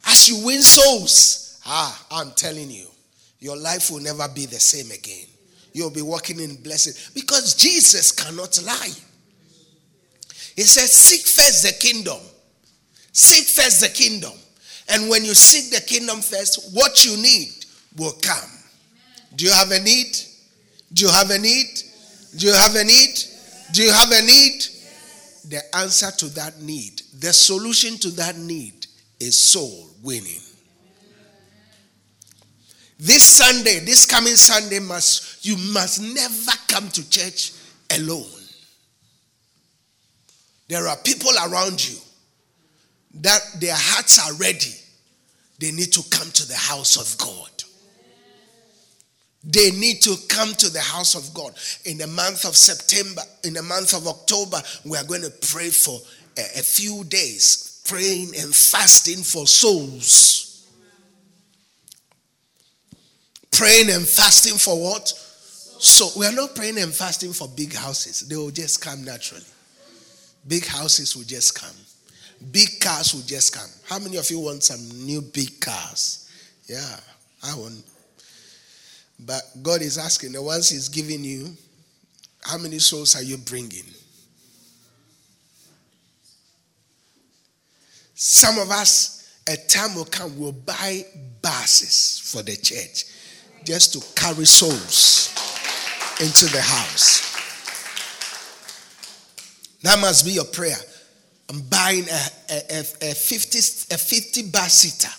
[0.07, 2.87] As you win souls, ah, I'm telling you,
[3.39, 5.27] your life will never be the same again.
[5.73, 8.93] You'll be walking in blessing because Jesus cannot lie.
[10.55, 12.19] He says, Seek first the kingdom.
[13.11, 14.33] Seek first the kingdom.
[14.89, 17.49] And when you seek the kingdom first, what you need
[17.97, 18.49] will come.
[19.35, 20.15] Do you have a need?
[20.93, 21.67] Do you have a need?
[22.37, 23.15] Do you have a need?
[23.71, 24.65] Do you have a need?
[25.49, 28.85] The answer to that need, the solution to that need
[29.19, 30.39] is soul winning.
[32.99, 37.53] This Sunday, this coming Sunday must you must never come to church
[37.89, 38.40] alone.
[40.71, 41.97] There are people around you
[43.15, 44.73] that their hearts are ready.
[45.59, 47.49] They need to come to the house of God.
[49.43, 51.53] They need to come to the house of God.
[51.83, 55.67] In the month of September, in the month of October, we are going to pray
[55.71, 55.99] for
[56.37, 60.71] a, a few days praying and fasting for souls.
[63.51, 65.09] Praying and fasting for what?
[65.09, 68.21] So we are not praying and fasting for big houses.
[68.21, 69.43] They will just come naturally.
[70.47, 71.75] Big houses will just come.
[72.51, 73.69] Big cars will just come.
[73.87, 76.29] How many of you want some new big cars?
[76.67, 76.99] Yeah,
[77.43, 77.83] I want.
[79.19, 81.55] But God is asking the ones He's giving you,
[82.43, 83.85] how many souls are you bringing?
[88.15, 91.03] Some of us, a time will come, will buy
[91.41, 93.05] buses for the church
[93.63, 95.33] just to carry souls
[96.19, 97.30] into the house.
[99.83, 100.77] That must be your prayer.
[101.49, 105.11] I'm buying a, a, a, a 50, a 50 bar seater,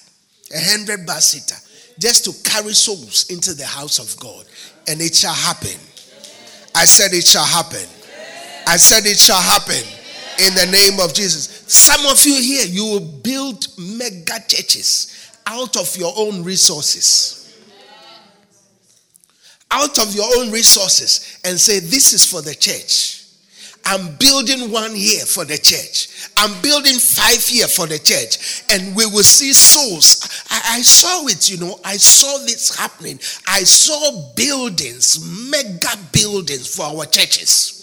[0.53, 1.57] a 100 bar seater,
[1.99, 4.47] just to carry souls into the house of God.
[4.89, 5.79] And it shall happen.
[6.75, 7.87] I said it shall happen.
[8.67, 9.83] I said it shall happen
[10.47, 11.65] in the name of Jesus.
[11.67, 17.43] Some of you here, you will build mega churches out of your own resources
[19.73, 23.22] out of your own resources and say, This is for the church.
[23.85, 26.31] I'm building one here for the church.
[26.37, 28.63] I'm building five here for the church.
[28.71, 30.45] And we will see souls.
[30.51, 31.79] I, I, saw it, you know.
[31.85, 33.19] I saw this happening.
[33.49, 35.19] I saw buildings,
[35.51, 37.79] mega buildings for our churches.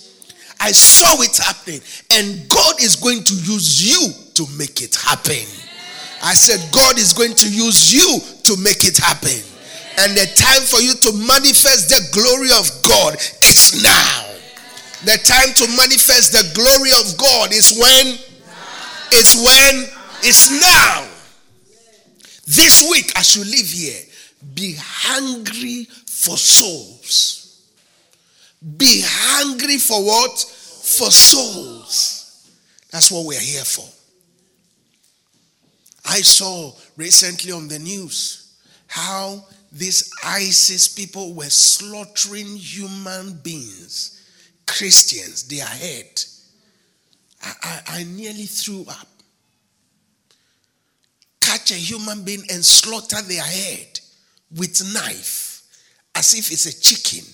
[0.61, 1.81] I saw it happening.
[2.11, 5.43] And God is going to use you to make it happen.
[6.21, 9.39] I said, God is going to use you to make it happen.
[9.99, 14.28] And the time for you to manifest the glory of God is now.
[15.05, 18.07] The time to manifest the glory of God is when?
[19.13, 19.85] Is when?
[20.25, 21.07] Is now.
[22.45, 24.01] This week, as you live here,
[24.53, 27.63] be hungry for souls.
[28.77, 30.37] Be hungry for what?
[30.39, 32.49] For souls.
[32.91, 33.85] That's what we're here for.
[36.05, 38.53] I saw recently on the news
[38.87, 44.18] how these ISIS people were slaughtering human beings,
[44.69, 46.23] Christians, their head.
[47.43, 49.07] I, I, I nearly threw up.
[51.41, 53.99] Catch a human being and slaughter their head
[54.55, 55.63] with knife
[56.15, 57.27] as if it's a chicken.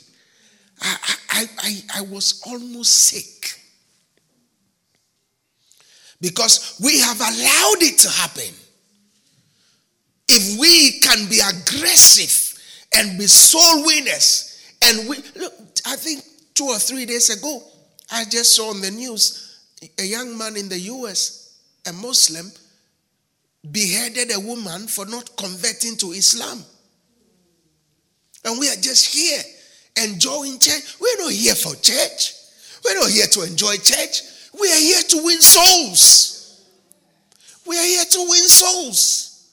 [0.81, 3.59] I, I, I, I was almost sick.
[6.21, 8.53] Because we have allowed it to happen
[10.29, 12.53] if we can be aggressive
[12.95, 15.53] and be soul winners, and we look,
[15.85, 16.23] I think
[16.55, 17.61] two or three days ago,
[18.11, 19.59] I just saw on the news
[19.99, 22.51] a young man in the US, a Muslim,
[23.71, 26.63] beheaded a woman for not converting to Islam.
[28.45, 29.41] And we are just here
[30.03, 30.97] enjoying church.
[30.99, 32.33] We're not here for church.
[32.83, 34.21] We're not here to enjoy church.
[34.59, 36.63] We are here to win souls.
[37.67, 39.51] We are here to win souls.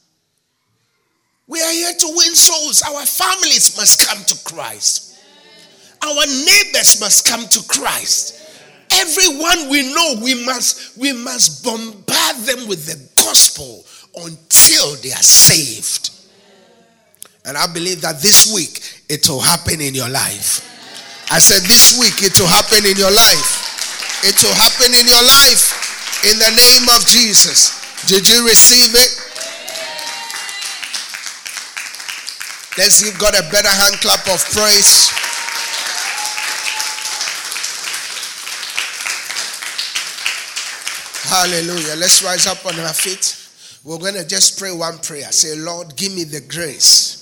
[1.46, 2.82] We are here to win souls.
[2.82, 5.11] Our families must come to Christ.
[6.02, 8.38] Our neighbors must come to Christ.
[8.90, 13.84] Everyone we know, we must we must bombard them with the gospel
[14.16, 16.10] until they are saved.
[17.44, 20.68] And I believe that this week it will happen in your life.
[21.30, 24.22] I said this week it will happen in your life.
[24.22, 27.78] It will happen in your life in the name of Jesus.
[28.06, 29.12] Did you receive it?
[32.78, 35.10] Let's give God a better hand clap of praise.
[41.32, 41.96] Hallelujah.
[41.96, 43.38] Let's rise up on our feet.
[43.84, 45.32] We're going to just pray one prayer.
[45.32, 47.21] Say, Lord, give me the grace